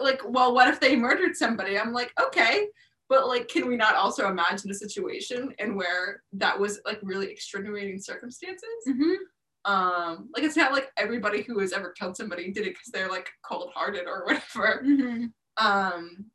[0.00, 1.78] like, well, what if they murdered somebody?
[1.78, 2.66] I'm like, okay,
[3.08, 7.30] but like, can we not also imagine a situation and where that was like really
[7.30, 8.68] extenuating circumstances?
[8.86, 9.16] Mhm.
[9.64, 13.08] Um, like it's not like everybody who has ever killed somebody did it because they're
[13.10, 14.82] like cold-hearted or whatever.
[14.84, 15.32] Mhm.
[15.56, 16.26] Um,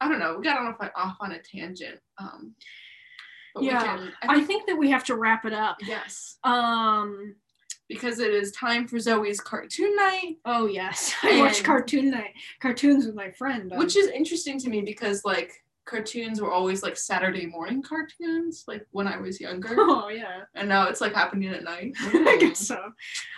[0.00, 0.36] I don't know.
[0.36, 2.00] We got off off on a tangent.
[2.18, 2.54] Um,
[3.54, 4.12] but Yeah, we can.
[4.28, 5.76] I think that we have to wrap it up.
[5.86, 7.36] yes, Um,
[7.88, 13.06] because it is time for Zoe's cartoon night, Oh yes, I watch cartoon night cartoons
[13.06, 13.72] with my friend.
[13.72, 15.52] um, which is interesting to me because like
[15.84, 20.68] cartoons were always like Saturday morning cartoons, like when I was younger, oh yeah, and
[20.68, 21.94] now it's like happening at night.
[22.00, 22.92] I guess so.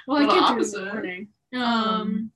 [0.07, 1.29] Well, I can't do it in the morning.
[1.55, 2.33] Um, Um,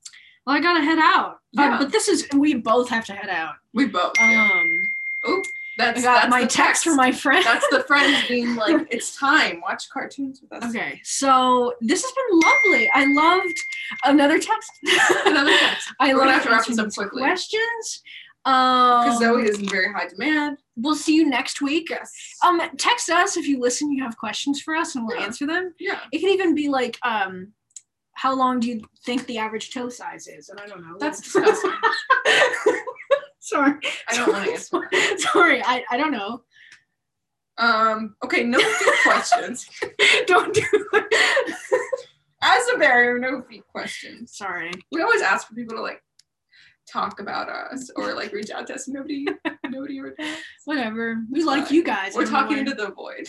[0.46, 1.32] well, I gotta head out.
[1.58, 1.78] Uh, yeah.
[1.78, 3.54] but this is we both have to head out.
[3.74, 4.12] We both.
[4.18, 4.48] yeah.
[4.52, 4.82] Um,
[5.24, 5.42] Oh,
[5.76, 7.44] that's I got that's my the text, from my friend.
[7.44, 9.60] That's the friends being like, it's time.
[9.60, 10.68] Watch cartoons with us.
[10.70, 12.90] Okay, so this has been lovely.
[12.94, 13.58] I loved
[14.04, 14.70] another text.
[15.26, 15.92] Another text.
[16.00, 17.22] I We're love to wrap this up quickly.
[17.22, 18.02] Questions.
[18.44, 20.58] Um, Because Zoe is in very high demand.
[20.76, 21.90] we'll see you next week.
[21.90, 22.12] Yes.
[22.44, 23.90] Um, text us if you listen.
[23.92, 25.24] You have questions for us, and we'll Yeah.
[25.26, 25.74] answer them.
[25.78, 26.00] yeah.
[26.12, 27.52] It could even be like, um,
[28.14, 30.48] how long do you think the average toe size is?
[30.48, 30.96] And I don't know.
[30.98, 31.72] That's disgusting.
[33.40, 33.74] Sorry.
[34.08, 34.88] I don't want to answer.
[35.18, 36.42] Sorry, I, I don't know.
[37.58, 39.68] Um, okay, no feet questions.
[40.26, 40.62] don't do
[40.92, 41.84] it.
[42.42, 44.36] As a barrier, no feet questions.
[44.36, 44.70] Sorry.
[44.92, 46.02] We always ask for people to like
[46.90, 48.88] talk about us or like reach out to us.
[48.88, 49.26] Nobody
[49.68, 50.36] nobody replies.
[50.64, 51.22] Whatever.
[51.30, 51.74] We like fine.
[51.74, 52.14] you guys.
[52.14, 53.26] We're talking into the void.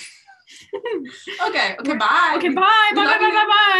[1.47, 2.33] okay, okay, bye.
[2.37, 2.91] Okay, bye.
[2.95, 3.75] Bye, bye, bye, bye, bye.